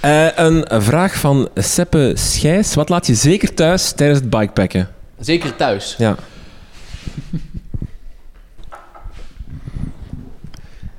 [0.00, 2.74] Eh, een vraag van Seppe Schijs.
[2.74, 4.88] Wat laat je zeker thuis tijdens het bikepacken?
[5.18, 5.94] Zeker thuis.
[5.98, 6.16] Ja.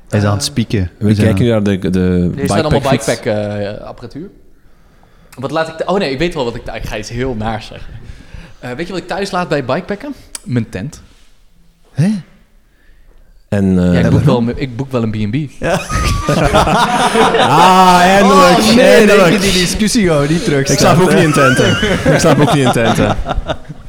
[0.10, 0.92] Hij is aan het spieken.
[0.98, 4.30] We kijken nu naar de, de Hier staan allemaal bikepack-apparatuur.
[5.40, 5.90] wat laat ik...
[5.90, 6.62] Oh nee, ik weet wel wat ik...
[6.74, 7.94] Ik ga iets heel naars zeggen.
[8.60, 10.14] Eh, weet je wat ik thuis laat bij bikepacken?
[10.44, 11.02] Mijn tent.
[11.92, 12.12] Hè?
[13.50, 15.36] En, eh, Ja, ik, boek wel, ik boek wel een B&B.
[17.40, 18.58] Ah, eindelijk.
[18.58, 19.42] Oh, nee, eindelijk.
[19.42, 20.70] die discussie gewoon niet terug.
[20.70, 21.70] Ik slaap ook niet in tenten.
[22.14, 23.18] Ik slaap ook niet in tenten.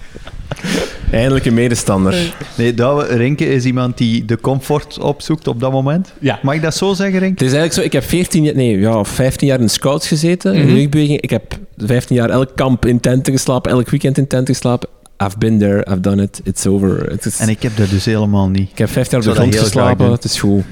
[1.11, 2.35] Eindelijk een medestander.
[2.57, 6.13] Nee, Douwe, Rinke is iemand die de comfort opzoekt op dat moment.
[6.19, 6.39] Ja.
[6.43, 7.45] Mag ik dat zo zeggen, Rinke?
[7.45, 10.55] Het is eigenlijk zo, ik heb 14 jaar, nee, ja, 15 jaar in scouts gezeten,
[10.55, 10.75] in Mhm.
[10.77, 11.21] jeugdbeweging.
[11.21, 14.89] Ik heb 15 jaar elk kamp in tenten geslapen, elk weekend in tenten geslapen.
[15.25, 17.11] I've been there, I've done it, it's over.
[17.11, 18.71] Het is, En ik heb dat dus helemaal niet.
[18.71, 20.63] ik heb 15 jaar op de grond dat geslapen, het is goed.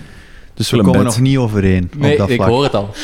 [0.54, 1.02] Dus we komen bed.
[1.02, 2.48] nog niet overeen op Nee, dat ik vlak.
[2.48, 2.94] hoor het al.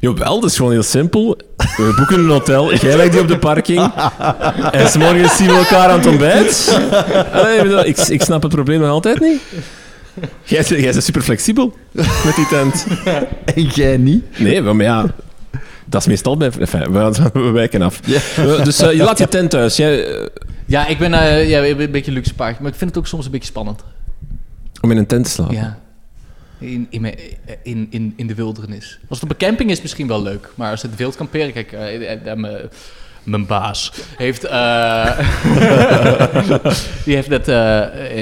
[0.00, 1.38] Jawel, dat is gewoon heel simpel.
[1.56, 3.90] We boeken een hotel, jij legt die op de parking.
[4.70, 6.80] En s'morgens zien we elkaar aan het ontbijt.
[7.32, 9.40] Allee, ik bedoel, ik, ik snap het probleem nog altijd niet.
[10.42, 11.76] Jij, jij bent super flexibel
[12.24, 12.86] met die tent.
[13.44, 14.38] En jij niet?
[14.38, 15.06] Nee, maar ja,
[15.84, 16.50] dat is meestal bij...
[16.60, 18.00] Enfin, we, we wijken af.
[18.64, 19.76] Dus eh, je laat je tent thuis.
[19.76, 20.26] Jij, eh,
[20.66, 23.24] Ja, ik ben eh, ja, een beetje luxe paardje, maar ik vind het ook soms
[23.24, 23.82] een beetje spannend.
[24.80, 25.54] om in een tent te slapen.
[25.54, 25.78] Ja.
[26.60, 27.04] In, in,
[27.62, 28.98] in, in, de wildernis.
[29.08, 30.48] Als het op een camping is, misschien wel leuk.
[30.54, 31.52] Maar als het wild kamperen...
[31.52, 32.36] Kijk, eh, eh, eh,
[33.24, 34.40] mijn- baas heeft...
[37.04, 37.48] die heeft net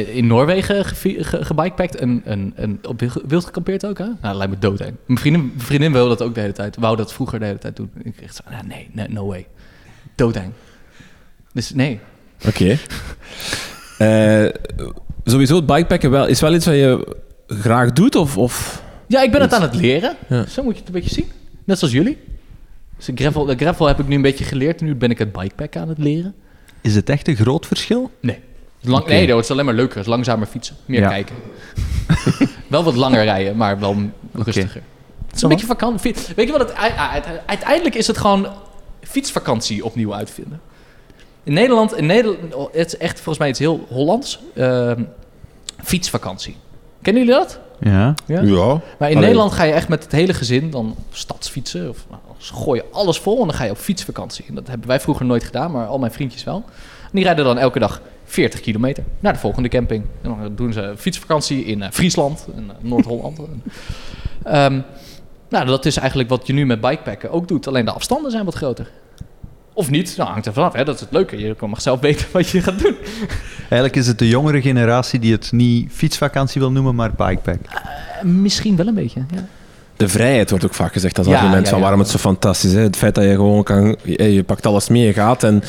[0.09, 2.23] in Noorwegen gevi- ge- gebikepackt en,
[2.83, 4.05] op wild- gekampeerd ook, hè?
[4.05, 4.95] Nou, dat lijkt me doodeng.
[5.07, 5.19] Mijn
[5.57, 6.77] vriendin, mijn dat ook de hele tijd.
[6.77, 7.91] Wou dat vroeger de hele tijd doen.
[8.03, 9.47] Ik echt zo, ah, nee, no way.
[10.15, 10.53] Doodeng.
[11.53, 12.01] Dus nee.
[12.47, 12.79] Oké.
[15.25, 17.17] Sowieso, het bikepacken wel, is wel iets wat je
[17.49, 18.15] graag doet?
[18.17, 18.83] Of, of...
[19.07, 20.17] Ja, ik ben het aan het leren.
[20.29, 20.47] Ja.
[20.47, 21.31] Zo moet je het een beetje zien.
[21.65, 22.19] Net zoals jullie.
[22.97, 24.81] Dus de gravel, de gravel heb ik nu een beetje geleerd.
[24.81, 26.35] En nu ben ik het bikepacken aan het leren.
[26.81, 28.11] Is het echt een groot verschil?
[28.21, 28.39] Nee.
[28.81, 29.07] Lang.
[29.07, 29.97] Nee, dat wordt alleen maar leuker.
[29.97, 30.77] Het is langzamer fietsen.
[30.87, 31.09] Meer Ja.
[31.09, 31.37] kijken.
[32.69, 33.97] wel wat langer rijden, maar wel
[34.33, 34.83] rustiger.
[35.27, 36.15] Het is een beetje vakantie.
[36.37, 36.75] Weet je wat het...
[37.47, 38.49] Uiteindelijk is het gewoon
[39.03, 40.61] fietsvakantie opnieuw uitvinden.
[41.45, 41.97] In Nederland...
[41.97, 44.41] In Nederland het is echt volgens mij iets heel Hollands.
[44.55, 45.03] Ehm,
[45.83, 46.57] fietsvakantie.
[47.09, 47.59] Kennen jullie dat?
[47.81, 48.15] Ja.
[48.27, 48.41] Ja?
[48.41, 48.67] Ja.
[48.99, 49.29] Maar in Allee.
[49.29, 51.89] Nederland ga je echt met het hele gezin dan stadsfietsen.
[51.89, 54.45] Of nou, ze gooien alles vol en dan ga je op fietsvakantie.
[54.49, 56.65] En dat hebben wij vroeger nooit gedaan, maar al mijn vriendjes wel.
[57.03, 60.05] En die rijden dan elke dag 40 kilometer naar de volgende camping.
[60.23, 63.39] En dan doen ze fietsvakantie in eh, Friesland, in eh, Noord-Holland.
[64.43, 64.81] En, ehm,
[65.49, 67.67] nou, dat is eigenlijk wat je nu met bikepacken ook doet.
[67.67, 68.91] Alleen de afstanden zijn wat groter.
[69.79, 70.73] Of niet, nou hangt er vanaf.
[70.73, 70.85] Hè?
[70.85, 71.39] Dat is het leuke.
[71.39, 72.95] Je mag zelf weten wat je gaat doen.
[73.59, 77.59] Eigenlijk is het de jongere generatie die het niet fietsvakantie wil noemen, maar bikepack.
[77.71, 79.47] Eh, misschien wel een beetje, ja.
[79.97, 81.83] De vrijheid wordt ook vaak gezegd als Ja, argument ja, van ja.
[81.85, 82.83] waarom het zo fantastisch is.
[82.83, 83.97] Het feit dat je gewoon kan...
[84.05, 85.43] Je, je pakt alles mee, je gaat.
[85.45, 85.63] En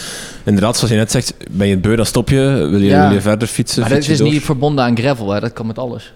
[0.44, 2.68] inderdaad, zoals je net zegt, ben je het beu, dan stop je.
[2.70, 3.06] Wil je, Ja.
[3.06, 4.30] wil je verder fietsen, Maar dat is door.
[4.32, 5.32] niet verbonden aan gravel.
[5.32, 5.40] Hè?
[5.40, 6.14] Dat kan met alles.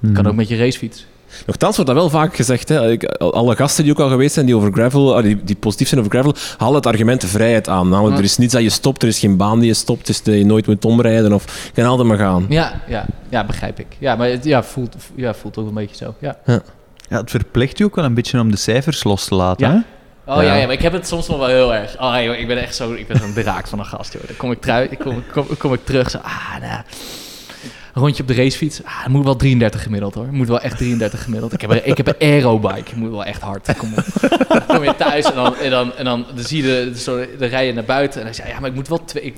[0.00, 0.12] Hmm.
[0.12, 1.06] Kan ook met je racefiets.
[1.46, 2.68] Nochtans wordt dat wel vaak gezegd.
[2.68, 2.90] Hè.
[2.90, 5.88] Ik- Alle gasten die ook al geweest zijn die over gravel, ah, die, die positief
[5.88, 7.88] zijn over gravel, halen het argument de vrijheid aan.
[7.88, 8.18] Namelijk, Ja.
[8.18, 10.34] er is niets dat je stopt, er is geen baan die je stopt, dus dat
[10.34, 12.46] je nooit moet omrijden of je kan altijd maar gaan.
[12.48, 13.86] Ja, ja, ja, begrijp ik.
[13.98, 16.14] Ja, maar het ja, voelt, ja, voelt ook een beetje zo.
[16.18, 16.36] Ja.
[17.08, 19.66] Ja, het verplicht u ook wel een beetje om de cijfers los te laten.
[19.66, 19.72] Ja?
[19.72, 19.78] hè?
[20.34, 20.48] Oh ja.
[20.48, 20.54] Ja.
[20.54, 22.00] Ja, maar ik heb het soms nog wel heel erg.
[22.00, 24.12] Oh, joh, ik ben echt zo, ik ben zo'n draak van een gast.
[24.12, 24.22] Joh.
[24.26, 26.10] Dan kom ik, trui, ik kom, kom, kom ik terug.
[26.10, 26.82] Zo, ah, nou,
[27.94, 28.84] een rondje op de racefiets.
[28.84, 30.26] Ah, moet wel 33 gemiddeld hoor.
[30.30, 31.52] Moet wel echt 33 gemiddeld.
[31.52, 32.96] Ik heb een, ik heb een aerobike.
[32.96, 33.76] Moet wel echt hard.
[33.76, 34.04] Kom op.
[34.48, 37.26] Dan kom je thuis en dan, en dan, en dan, dan zie je de, zo,
[37.38, 38.20] de rijden naar buiten.
[38.20, 39.22] En dan je, ja, maar ik moet wel twee...
[39.24, 39.36] Ik,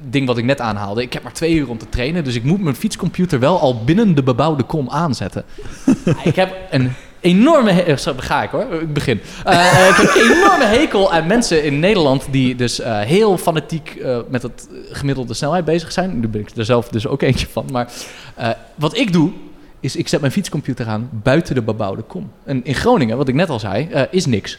[0.00, 1.02] ding wat ik net aanhaalde.
[1.02, 3.84] Ik heb maar twee uur om te trainen, dus ik moet mijn fietscomputer wel al
[3.84, 5.44] binnen de bebouwde kom aanzetten.
[6.24, 7.70] ik heb een enorme...
[7.70, 9.20] he- eh, Zo, ga ik hoor, ik begin.
[9.44, 14.02] Eh, eh, ik heb een enorme hekel aan mensen in Nederland die dus heel fanatiek
[14.28, 16.20] met het gemiddelde snelheid bezig zijn.
[16.20, 17.66] Nu ben ik er zelf dus ook eentje van.
[17.72, 17.92] Maar
[18.74, 19.30] wat ik doe,
[19.80, 22.30] is ik zet mijn fietscomputer aan buiten de bebouwde kom.
[22.44, 24.58] En in Groningen, wat ik net al zei, is niks.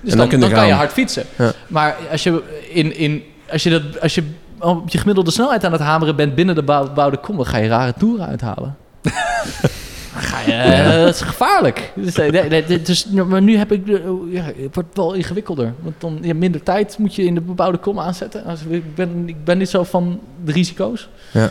[0.00, 1.24] Dus dan dan, dan, je kan je hard fietsen.
[1.38, 1.52] Ja.
[1.68, 2.42] Maar als je,
[2.72, 4.22] in, in, als, je dat, als je
[4.58, 7.58] op je gemiddelde snelheid aan het hameren bent binnen de bebouw- bebouwde kom, dan ga
[7.58, 8.76] je rare toeren uithalen.
[10.20, 11.92] Ga je, dat is gevaarlijk.
[11.94, 15.12] Dus, eh, nee, nee, dit is- maar nu heb ik, oh, ja, het wordt wel
[15.12, 15.72] ingewikkelder.
[15.80, 18.44] Want dan je hebt minder tijd moet je in de bebouwde kom aanzetten.
[18.44, 21.08] Als, ik, ben, ik ben niet zo van de risico's.
[21.30, 21.50] Ja.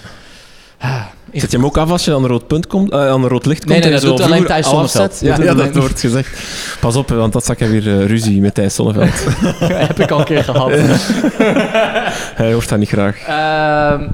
[0.82, 3.24] Ah, Zet je hem ook af als je aan een rood, punt komt, eh, aan
[3.24, 3.72] een rood licht komt?
[3.72, 5.20] Nee, nee, en dat alleen Thijs al Zonneveld.
[5.20, 6.40] Ja, ja, dat wordt gezegd.
[6.80, 9.26] Pas op, want dat zak je weer eh, ruzie met Thijs Sonneveld.
[9.88, 10.72] heb ik al een keer gehad.
[12.40, 13.18] Hij hoort dat niet graag.
[13.28, 14.08] Ehm,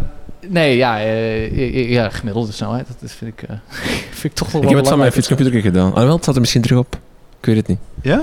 [0.49, 2.87] nee, ja, eh, ja, gemiddelde snelheid.
[3.01, 3.55] Dat vind, ik, eh,
[4.19, 5.93] vind ik toch wel Ik heb het van mijn fietscomputer gedaan.
[5.93, 6.99] Ah, wel, het staat er misschien terug op.
[7.39, 7.79] Ik weet het niet.
[8.01, 8.21] Ja?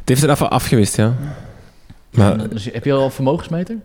[0.00, 1.14] Het heeft er even afgewist, ja.
[2.10, 3.76] Maar Dus heb je al een vermogensmeter?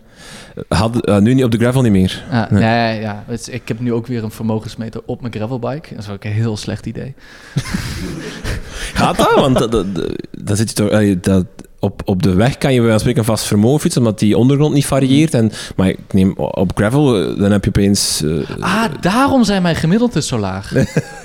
[0.67, 2.23] had, eh, nu niet op de gravel niet meer.
[2.31, 2.61] Ah, Nee.
[2.63, 2.99] nee.
[3.01, 3.23] ja.
[3.49, 5.95] Ik heb nu ook weer een vermogensmeter op mijn gravelbike.
[5.95, 7.15] Dat is ook een heel slecht idee.
[8.93, 9.33] Gaat dat?
[9.33, 9.85] Want dat, dat,
[10.31, 11.45] dat zit je toch, dat,
[11.79, 14.85] op, op de weg kan je van spreken vast vermogen fietsen, omdat die ondergrond niet
[14.85, 15.33] varieert.
[15.33, 18.21] En, maar ik neem op gravel, eh, dan heb je opeens...
[18.23, 20.71] eh, Ah, daarom zijn mijn gemiddeldes zo laag.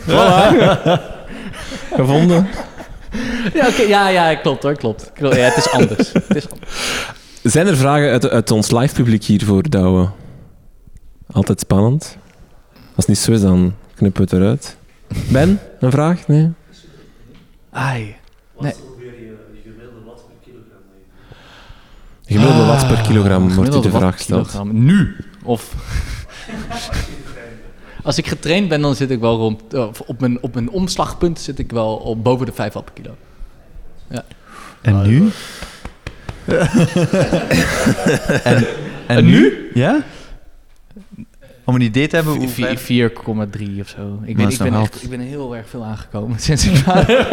[1.96, 2.46] gevonden.
[3.54, 5.10] ja, oké, ja, ja, klopt hoor, klopt.
[5.14, 6.12] Klopt, Ja, het is anders.
[6.12, 6.70] het is anders.
[7.42, 10.08] Zijn er vragen uit, uit ons live publiek hier voor Douwe?
[11.32, 12.16] Altijd spannend.
[12.74, 14.76] Als het niet zo is, dan knippen we het eruit.
[15.28, 16.26] Ben, een vraag?
[16.28, 16.50] Nee?
[17.72, 18.14] Ai.
[18.60, 18.72] Nee.
[22.26, 24.46] Gemiddelde watts per Ah, kilogram wordt gemiddelde de vraag per gesteld.
[24.50, 24.84] kilogram.
[24.84, 25.16] Nu?
[25.42, 25.74] Of...
[28.02, 29.74] Als ik getraind ben, dan zit ik wel rond...
[29.74, 33.02] of op, mijn, op mijn omslagpunt zit ik wel op boven de 5 watt per
[33.02, 33.14] kilo.
[34.80, 35.30] En nu?
[38.44, 38.66] en,
[39.16, 39.70] en nu?
[39.74, 40.02] Ja?
[41.64, 44.18] Om een idee te hebben hoe ver- 4,3 of zo.
[44.22, 47.20] Ik, ik, ben echt, ik ben heel erg veel aangekomen sinds ik vader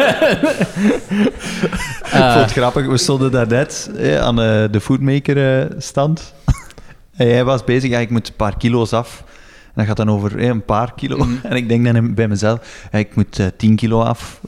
[2.12, 6.34] Ik vond het grappig, we stonden daar net eh, aan de, de foodmaker-stand.
[7.16, 9.24] en jij was bezig, ja, ik moet een paar kilo's af.
[9.64, 11.16] En dat gaat dan over eh, een paar kilo.
[11.16, 11.46] Mhm.
[11.46, 14.40] En ik denk dan bij mezelf, ik moet eh 10 kilo af.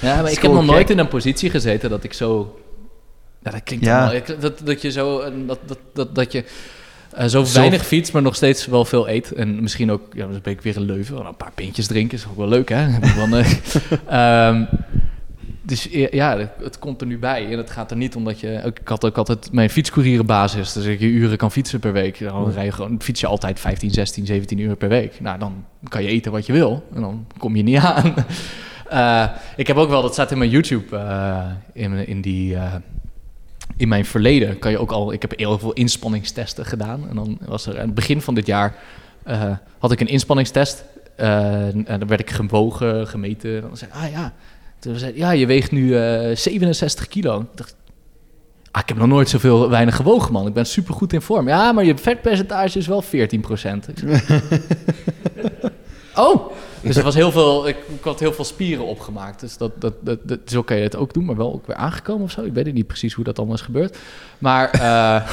[0.00, 0.20] Ja.
[0.22, 2.58] maar ik heb nog nooit in een positie gezeten dat ik zo...
[3.42, 4.12] Ja, dat klinkt Ja.
[4.40, 5.18] Dat, dat je zo...
[5.20, 6.44] eh, Dat, dat, dat, dat je
[7.14, 9.32] eh, zo weinig fietst, maar nog steeds wel veel eet.
[9.32, 10.02] En misschien ook...
[10.14, 11.26] Ja, dan ben ik weer een leuven.
[11.26, 12.86] Een paar pintjes drinken is ook wel leuk, hè?
[13.16, 13.52] Dan, eh,
[14.48, 14.64] ehm,
[15.62, 17.50] dus ja, het- komt er nu bij.
[17.50, 18.60] En het gaat er niet omdat je...
[18.64, 20.72] Ik had ook altijd mijn fietscourierenbasis.
[20.72, 22.18] Dus ik je uren kan fietsen per week.
[22.18, 25.20] Dan rij je gewoon, fiets je altijd 15, 16, 17 uur per week.
[25.20, 26.86] Nou, dan kan je eten wat je wil.
[26.94, 28.14] En dan kom je niet aan.
[28.88, 29.24] Eh,
[29.56, 30.98] ik heb ook wel, dat staat in mijn YouTube,
[31.72, 32.56] in, in, die,
[33.76, 37.08] in mijn verleden kan je ook al, ik heb heel veel inspanningstesten gedaan.
[37.08, 38.74] En dan was er aan het begin van dit jaar,
[39.22, 40.84] eh, had ik een inspanningstest.
[41.16, 43.54] Eh, en dan werd ik gewogen, gemeten.
[43.54, 44.32] En dan zei ah ja,
[44.78, 47.40] toen zei, ja, je weegt nu eh 67 kilo.
[47.40, 47.76] Ik dacht,
[48.70, 50.46] ah, ik heb nog nooit zoveel weinig gewogen, man.
[50.46, 51.48] Ik ben supergoed in vorm.
[51.48, 53.88] Ja, maar je vetpercentage is wel 14 procent.
[56.14, 56.52] oh,
[56.82, 59.40] dus er was heel veel, ik, ik had heel veel spieren opgemaakt.
[59.40, 61.76] Dus dat, dat, dat, dat, zo kan je het ook doen, maar wel ook weer
[61.76, 62.42] aangekomen of zo.
[62.42, 63.98] Ik weet het niet precies hoe dat allemaal is gebeurd.
[64.38, 65.28] Maar eh,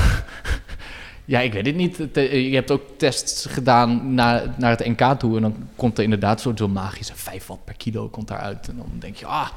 [1.25, 1.97] ja, ik weet het niet.
[1.97, 5.35] Het, eh, Je hebt ook tests gedaan naar, naar het NK toe.
[5.35, 8.67] En dan komt er inderdaad zo'n zo magische 5 watt per kilo komt daaruit.
[8.67, 9.47] En dan denk je, ah,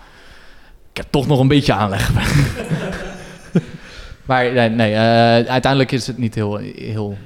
[0.91, 2.13] ik heb toch nog een beetje aanleg.
[4.29, 6.57] maar nee, nee eh, uiteindelijk is het niet heel...
[6.57, 7.17] heel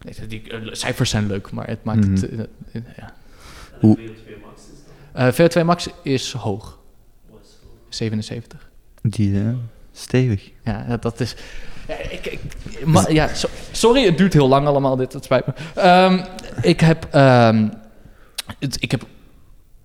[0.00, 0.42] nee, die
[0.72, 2.30] cijfers zijn leuk, maar het maakt het...
[2.30, 2.40] Mhm.
[2.72, 3.12] eh, ja.
[3.80, 3.98] Hoe-
[5.12, 6.78] Eh, VO2 max is hoog.
[7.88, 8.70] 77.
[9.02, 9.48] Die, eh,
[9.92, 10.50] stevig.
[10.64, 11.34] Ja, dat is.
[11.88, 12.40] Ja, ik, ik,
[12.86, 15.52] ma- ja, so- sorry, het duurt heel lang allemaal dit, het spijt me.
[15.74, 16.24] Ehm,
[16.62, 17.08] ik heb.
[17.10, 17.68] ehm,
[18.58, 19.06] het, ik heb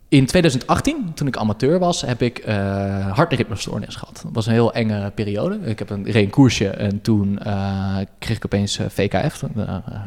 [0.07, 4.19] in 2018, toen ik amateur was, heb ik eh hartritmestoornis gehad.
[4.23, 5.59] Dat was een heel enge periode.
[5.63, 9.41] Ik heb een, reed een koersje en toen eh, kreeg ik opeens VKF.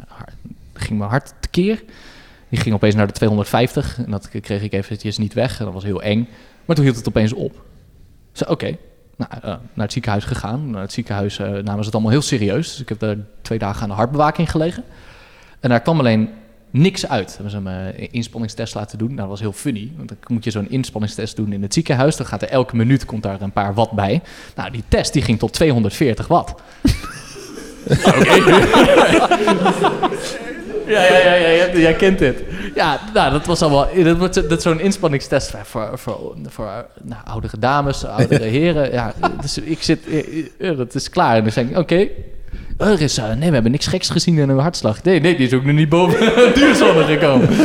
[0.07, 0.35] Hart-
[0.73, 1.83] ging mijn hart tekeer.
[2.53, 5.59] Die ging opeens naar de 250 en dat kreeg ik eventjes niet weg.
[5.59, 6.27] En dat was heel eng.
[6.65, 7.51] Maar toen hield het opeens op.
[7.51, 7.59] Ik
[8.31, 8.77] zei, oké,
[9.15, 10.69] nou, eh, naar het ziekenhuis gegaan.
[10.69, 12.69] Naar het ziekenhuis eh, namen ze het allemaal heel serieus.
[12.71, 14.83] Dus ik heb daar twee dagen aan de hartbewaking gelegen.
[15.59, 16.29] En daar kwam alleen
[16.69, 17.33] niks uit.
[17.33, 19.07] Hebben ze me een inspanningstest laten doen.
[19.07, 19.91] Nou, dat was heel funny.
[19.95, 22.15] Want dan moet je zo'n inspanningstest doen in het ziekenhuis.
[22.15, 24.21] Dan gaat er elke minuut komt daar een paar watt bij.
[24.55, 26.53] Nou, die test die ging tot 240 watt.
[29.53, 30.09] Ja,
[30.87, 32.43] ja, ja, ja, ja, jij kent dit.
[32.75, 33.87] Ja, nou, dat was allemaal.
[34.03, 38.91] Dat, wordt- dat is zo'n inspanningstest voor, voor, voor nou, oudere dames, oudere heren.
[38.91, 39.99] Ja, dus ik zit.
[40.07, 41.35] eh, eh, dat is klaar.
[41.35, 42.07] En dan zeg ik: Oké.
[42.77, 45.03] er is, eh, nee, we hebben niks geks gezien in een hartslag.
[45.03, 47.49] Nee, nee, die is ook nog niet boven de duurzone gekomen.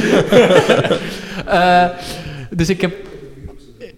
[1.46, 1.84] Eh,
[2.50, 2.92] dus ik heb.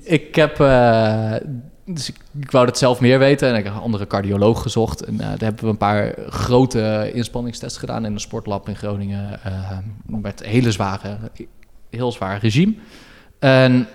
[0.04, 0.60] Ik heb.
[0.60, 1.32] eh,
[1.94, 2.08] dus
[2.40, 5.04] ik, wou dat zelf meer weten en ik heb een andere cardioloog gezocht.
[5.04, 9.44] En eh, daar hebben we een paar grote inspanningstests gedaan in een sportlab in Groningen.
[9.44, 11.18] eh, met hele zware,
[11.90, 12.74] heel zwaar regime.
[13.38, 13.88] En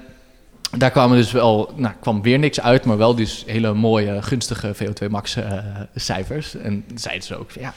[0.77, 4.75] daar kwamen dus wel, nou, kwam weer niks uit, maar wel dus hele mooie, gunstige
[4.75, 5.57] VO2 max eh,
[5.95, 6.55] cijfers.
[6.55, 7.73] En zeiden ze ook, ja,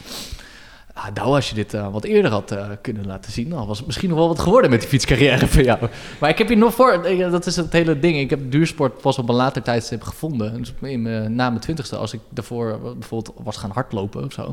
[0.99, 3.77] ah, nou als je dit eh, wat eerder had eh, kunnen laten zien, dan was
[3.77, 5.79] het misschien nog wel wat geworden met die fietscarrière van jou.
[6.21, 9.01] Maar ik heb hier nog voor, eh, dat is het hele ding, ik heb duursport
[9.01, 10.57] pas op een later tijdstip gevonden.
[10.57, 14.45] Dus in mijn, na mijn twintigste, als ik daarvoor bijvoorbeeld was gaan hardlopen of zo,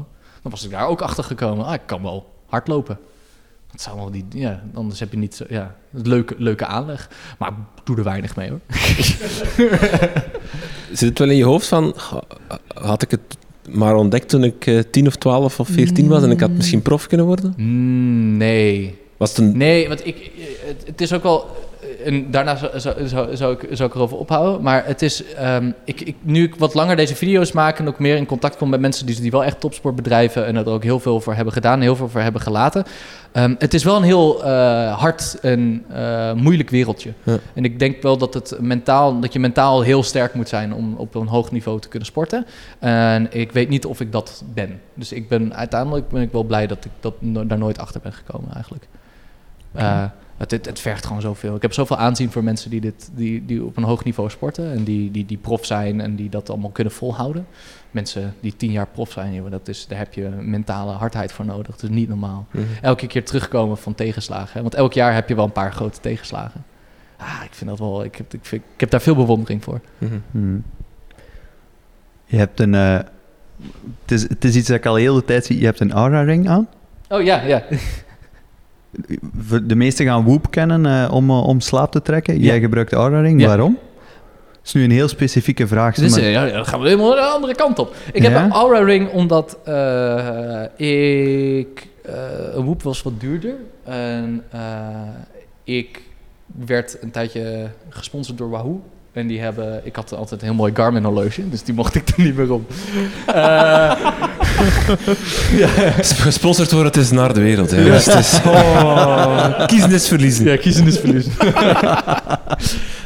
[0.41, 2.99] dan was ik daar ook achter gekomen, ah, ik kan wel hardlopen.
[3.71, 7.09] Dat zou wel die, ja, anders heb je niet zo, ja, leuke, leuke aanleg.
[7.37, 7.51] Maar
[7.83, 8.59] doe er weinig mee hoor.
[10.91, 12.21] Zit het wel in je hoofd van, "Goh,
[12.73, 13.37] had ik het
[13.69, 16.81] maar ontdekt toen ik eh, 10 of 12 of 14 was en ik had misschien
[16.81, 17.53] prof kunnen worden?
[17.57, 18.95] Mm, nee.
[19.17, 19.57] Was het een...
[19.57, 20.31] Nee, want ik,
[20.65, 21.45] het, het is ook wel.
[22.05, 24.61] En daarna zou, zou, zou, zou ik, zou ik erover ophouden.
[24.61, 25.23] Maar het is.
[25.33, 28.57] ehm, ik, ik, nu ik wat langer deze video's maak en ook meer in contact
[28.57, 30.45] kom met mensen die, die wel echt topsport bedrijven.
[30.45, 32.83] en er ook heel veel voor hebben gedaan, heel veel voor hebben gelaten.
[33.31, 37.13] ehm, het is wel een heel eh, hard en eh, moeilijk wereldje.
[37.23, 37.37] Ja.
[37.53, 40.95] En ik denk wel dat, het mentaal, dat je mentaal heel sterk moet zijn om
[40.97, 42.45] op een hoog niveau te kunnen sporten.
[42.79, 44.81] En ik weet niet of ik dat ben.
[44.93, 48.01] Dus ik ben uiteindelijk ben ik wel blij dat ik dat, no- daar nooit achter
[48.01, 48.87] ben gekomen eigenlijk.
[49.71, 50.03] Eh,
[50.37, 51.55] het, het, het vergt gewoon zoveel.
[51.55, 54.71] Ik heb zoveel aanzien voor mensen die, dit, die, die op een hoog niveau sporten.
[54.71, 57.47] En die, die, die prof zijn en die dat allemaal kunnen volhouden.
[57.91, 61.45] Mensen die tien jaar prof zijn, joh, dat is, daar heb je mentale hardheid voor
[61.45, 61.75] nodig.
[61.75, 62.47] Dat is niet normaal.
[62.51, 62.63] Mhm.
[62.81, 64.51] Elke keer terugkomen van tegenslagen.
[64.53, 64.61] hè.
[64.61, 66.63] Want elk jaar heb je wel een paar grote tegenslagen.
[67.17, 69.79] ah, ik vind dat wel, ik heb, ik, vind, ik heb daar veel bewondering voor.
[69.97, 70.17] Mhm.
[70.31, 70.63] Hmm.
[72.25, 72.73] Je hebt een...
[72.75, 72.99] eh,
[74.01, 75.59] het, is, het is iets dat ik al heel de tijd zie.
[75.59, 76.67] Je hebt een aura-ring aan.
[77.09, 77.63] Oh ja, ja.
[79.65, 82.39] De meesten gaan Whoop kennen eh, om, eh, om slaap te trekken.
[82.39, 82.61] Jij Ja.
[82.61, 83.41] gebruikt de Aura-ring.
[83.41, 83.47] Ja.
[83.47, 83.77] Waarom?
[84.51, 85.95] Dat is nu een heel specifieke vraag.
[85.95, 87.95] Dus, maar- eh, ja, dan gaan we helemaal de andere kant op.
[88.13, 89.57] Ik heb een Aura Ring omdat
[90.77, 91.87] ik...
[92.53, 93.53] een Whoop was wat duurder.
[93.83, 94.43] En
[95.63, 96.01] ik
[96.65, 98.81] werd een tijdje gesponsord door Wahoo.
[99.11, 99.81] En die hebben...
[99.83, 102.51] Ik had altijd een heel mooi Garmin horloge, dus die mocht ik er niet meer
[102.51, 102.71] op.
[105.59, 107.71] Eh, Gesponsord worden, het is naar de wereld.
[107.71, 107.83] Hè.
[107.83, 110.45] Dus het is, oh, kiezen is verliezen.
[110.45, 111.31] Ja, kiezen is verliezen.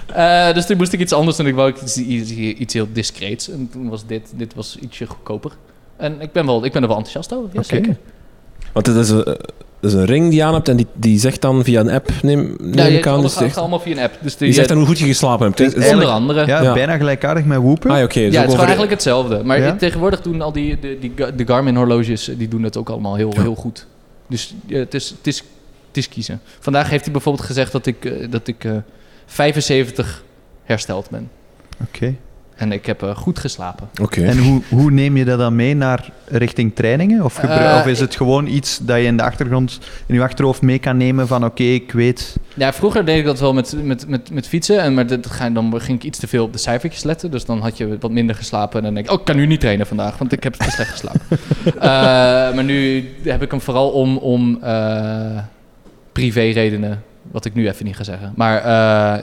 [0.10, 3.50] Eh, dus toen moest ik iets anders en ik wou iets, iets, iets heel discreets.
[3.50, 5.52] En toen was dit, dit was ietsje goedkoper.
[5.98, 7.76] En ik ben, wel, ik ben er wel enthousiast over, ja, Oké.
[7.76, 7.98] zeker.
[8.74, 9.38] Want het is een,
[9.82, 11.90] het is een ring die je aan hebt en die, die zegt dan via een
[11.90, 13.14] app, neem, neem Ja, je, ik aan.
[13.18, 14.18] alles Dus gaat, allemaal via een app.
[14.22, 15.60] Dus die, die zegt dan hoe goed je geslapen hebt.
[15.60, 16.40] Het is Dus- onder andere.
[16.40, 16.74] Ja, Ja, Ja.
[16.74, 17.90] bijna gelijkaardig met Whoopen.
[17.92, 18.14] Ah, ja, oké.
[18.20, 19.44] dus het ook is over gewoon de- eigenlijk hetzelfde.
[19.44, 19.76] Maar Ja?
[19.76, 23.16] tegenwoordig doen al die, de, die, de Garmin horloges, eh, die doen het ook allemaal
[23.16, 23.42] heel, Ja.
[23.42, 23.86] heel goed.
[24.28, 25.38] Dus ja, het, is, het, is,
[25.88, 26.42] het is kiezen.
[26.60, 28.72] Vandaag heeft hij bijvoorbeeld gezegd dat ik, eh, dat ik eh,
[29.26, 30.24] 75
[30.64, 31.30] hersteld ben.
[31.88, 32.16] Oké.
[32.60, 33.90] En ik heb eh, goed geslapen.
[34.02, 34.22] Oké.
[34.24, 37.24] En hoe, hoe neem je dat dan mee naar richting trainingen?
[37.24, 40.22] Of, gebru- Eh, of is het gewoon iets dat je in de achtergrond, in je
[40.24, 42.36] achterhoofd mee kan nemen van oké, ik weet...
[42.54, 44.82] Ja, vroeger deed ik dat wel met, met, met, met fietsen.
[44.82, 47.32] En maar dat ga, dan ging ik iets te veel op de cijfertjes letten.
[47.32, 48.78] Dus dan had je wat minder geslapen.
[48.78, 50.72] En dan denk ik, oh, ik kan nu niet trainen vandaag, want ik heb te
[50.72, 51.22] slecht geslapen.
[51.80, 51.82] Eh,
[52.56, 55.38] maar nu heb ik hem vooral om, om eh,
[56.12, 57.04] privé redenen.
[57.32, 58.34] Wat ik nu even niet ga zeggen.
[58.36, 58.58] Maar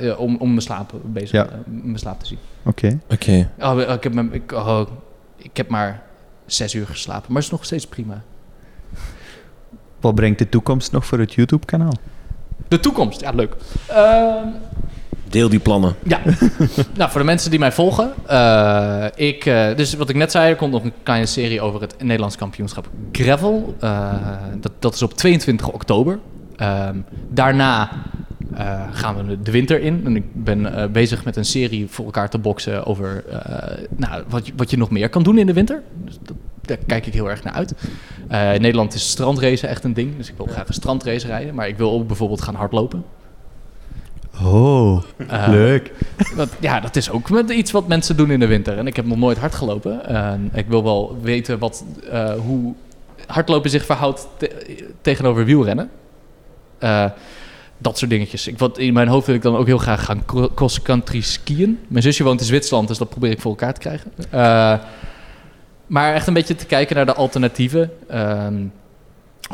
[0.01, 1.49] eh, om, om mijn slaap bezig, Ja.
[1.67, 2.39] mijn slaap te zien.
[2.67, 2.99] Oké.
[3.11, 3.51] Oké.
[3.59, 4.81] Oh, ik, heb, ik, oh,
[5.37, 6.03] ik heb maar
[6.47, 7.25] zes uur geslapen.
[7.27, 8.23] Maar het is nog steeds prima.
[10.01, 11.93] Wat brengt de toekomst nog voor het YouTube-kanaal?
[12.69, 13.55] De toekomst, ja, leuk.
[13.87, 14.47] Ehm,
[15.29, 15.95] Deel die plannen.
[16.03, 16.21] Ja,
[16.97, 18.13] nou voor de mensen die mij volgen.
[18.27, 21.81] eh, ik, eh, dus wat ik net zei, er komt nog een kleine serie over
[21.81, 23.75] het Nederlands kampioenschap Gravel.
[23.81, 24.13] Eh,
[24.61, 26.19] dat, dat is op 22 oktober.
[26.57, 26.97] Ehm,
[27.29, 27.91] daarna
[28.57, 30.03] eh, gaan we de winter in.
[30.05, 34.23] En ik ben eh, bezig met een serie voor elkaar te boksen over eh, nou,
[34.29, 35.83] wat, je, wat je nog meer kan doen in de winter.
[36.05, 37.75] Dus dat, daar kijk ik heel erg naar uit.
[38.55, 40.17] In Nederland is strandrace echt een ding.
[40.17, 41.55] Dus ik wil graag een strandrace rijden.
[41.55, 43.05] Maar ik wil ook bijvoorbeeld gaan hardlopen.
[44.43, 45.03] Oh,
[45.49, 45.93] leuk.
[46.37, 48.79] dat, ja, dat is ook met iets wat mensen doen in de winter.
[48.79, 50.07] En ik heb nog nooit hard gelopen.
[50.07, 51.85] En ik wil wel weten wat,
[52.45, 52.75] hoe
[53.27, 55.91] hardlopen zich verhoudt te- tegenover wielrennen.
[57.79, 58.47] Eh, dat soort dingetjes.
[58.47, 61.79] Ik, wat, in mijn hoofd wil ik dan ook heel graag gaan cro- cross-country skiën.
[61.89, 64.13] Mijn zusje woont in Zwitserland, dus dat probeer ik voor elkaar te krijgen.
[64.31, 64.79] Eh,
[65.87, 67.91] maar echt een beetje te kijken naar de alternatieven.
[68.09, 68.55] Ehm,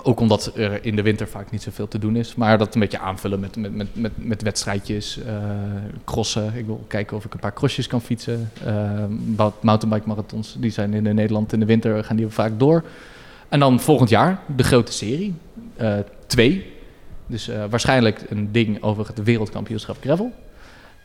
[0.02, 2.34] ook omdat er in de winter vaak niet zoveel te doen is.
[2.34, 5.34] Maar dat een beetje aanvullen met, met, met, met, met wedstrijdjes, eh,
[6.04, 6.52] crossen.
[6.56, 8.50] Ik wil kijken of ik een paar crossjes kan fietsen.
[8.66, 9.04] Uh,
[9.60, 12.82] mountainbike marathons, die zijn in Nederland in de winter, gaan die vaak door.
[13.48, 15.34] En dan volgend jaar de grote serie.
[15.76, 15.94] eh,
[16.26, 16.72] twee.
[17.32, 20.32] Dus eh, waarschijnlijk een ding over het wereldkampioenschap gravel.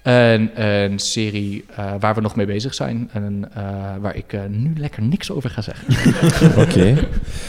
[0.04, 3.10] En een serie eh, waar we nog mee bezig zijn.
[3.14, 3.64] En eh,
[4.02, 5.88] waar ik eh, nu lekker niks over ga zeggen.
[6.64, 6.96] Oké.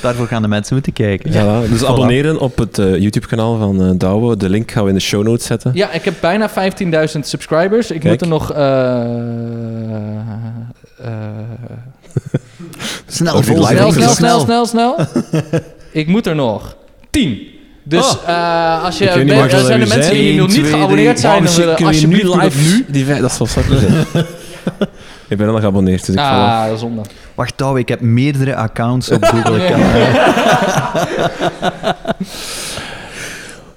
[0.03, 1.33] Daarvoor gaan de mensen moeten kijken.
[1.33, 1.61] Ja.
[1.71, 1.87] dus Voilà.
[1.87, 4.37] abonneren op het eh, YouTube-kanaal van Douwe.
[4.37, 5.71] De link gaan we in de show notes zetten.
[5.75, 6.55] Ja, ik heb bijna 15.000
[7.21, 7.91] subscribers.
[7.91, 8.13] Ik Kijk.
[8.13, 8.47] moet er nog...
[13.07, 14.97] Snel, snel, snel, snel, snel, snel.
[15.93, 16.77] ik moet er nog
[17.11, 17.57] 10.
[17.89, 18.29] Dus Oh.
[18.29, 19.05] eh, als je...
[19.17, 20.17] Niet ben- waar er dat zijn de mensen zijn.
[20.17, 22.59] die nog niet geabonneerd zijn, Oh, dan willen alsjeblieft nu live...
[22.61, 22.85] nu.
[22.89, 24.07] Die vijf, dat is wel zakken zijn.
[25.29, 26.29] ik ben al nog geabonneerd, dus ik val.
[26.47, 27.01] Ah, zonde.
[27.35, 29.61] Wacht, Touw, ik heb meerdere accounts op Google.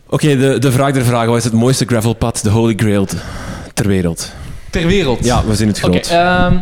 [0.09, 1.27] Oké, de, de vraag der vragen.
[1.29, 3.07] Wat is het mooiste gravelpad, de Holy Grail
[3.73, 4.31] ter wereld?
[4.69, 5.25] Ter wereld.
[5.25, 6.07] Ja, we zien het Oké, groot.
[6.07, 6.55] ehm,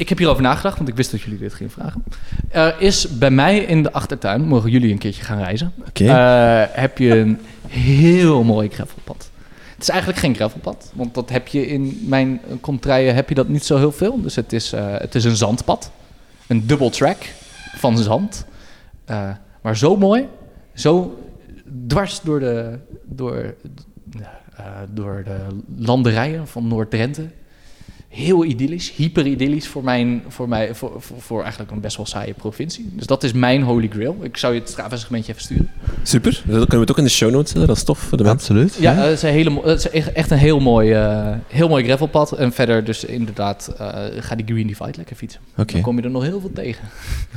[0.00, 2.04] ik heb hierover nagedacht, want ik wist dat jullie dit gingen vragen.
[2.48, 6.04] Er is bij mij in de achtertuin, mogen jullie een keertje gaan reizen, Oké.
[6.04, 7.38] eh, heb je een
[7.68, 9.30] heel mooi gravelpad.
[9.72, 13.48] Het is eigenlijk geen gravelpad, want dat heb je in mijn contraien heb je dat
[13.48, 14.22] niet zo heel veel.
[14.22, 15.90] Dus het is, eh, het is een zandpad,
[16.46, 17.16] een double track
[17.76, 18.44] van zand.
[19.04, 19.30] Eh,
[19.62, 20.28] maar zo mooi,
[20.74, 21.18] zo
[21.86, 23.54] dwars door de, door,
[24.94, 25.38] door de
[25.76, 27.28] landerijen van Noord-Drenthe.
[28.12, 32.06] Heel idyllisch, hyper idyllisch voor, mijn, voor, mij, voor, voor, voor eigenlijk een best wel
[32.06, 32.90] saaie provincie.
[32.92, 34.16] Dus dat is mijn holy grail.
[34.22, 35.70] Ik zou je het Strava-segmentje even sturen.
[36.02, 36.30] Super.
[36.32, 37.66] Dat kunnen we het ook in de show notes zetten.
[37.68, 38.40] Dat is tof voor de mensen.
[38.56, 38.74] Absoluut.
[38.80, 42.32] Ja, dat is, een hele, dat is echt- een heel mooi, eh, heel mooi gravelpad.
[42.32, 43.88] En verder dus inderdaad, eh,
[44.20, 45.40] ga die Green Divide lekker fietsen.
[45.56, 46.84] Oké, Dan kom je er nog heel veel tegen.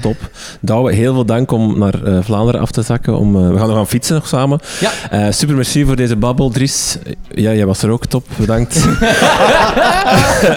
[0.01, 0.15] top.
[0.59, 3.17] Douwe, heel veel dank om naar eh, Vlaanderen af te zakken.
[3.17, 4.59] Om, eh, we gaan nog gaan fietsen nog samen.
[4.80, 4.91] Ja.
[5.09, 6.97] Eh, super merci voor deze babbel, Dries.
[7.36, 8.05] Ja, jij was er ook.
[8.05, 8.26] Top.
[8.38, 8.86] Bedankt.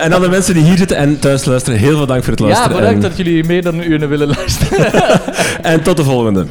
[0.07, 2.41] en aan de mensen die hier zitten en thuis luisteren, heel veel dank voor het
[2.41, 2.77] Ja, luisteren.
[2.77, 4.93] bedankt en, dat jullie meer dan een uur willen luisteren.
[5.73, 6.47] en tot de volgende.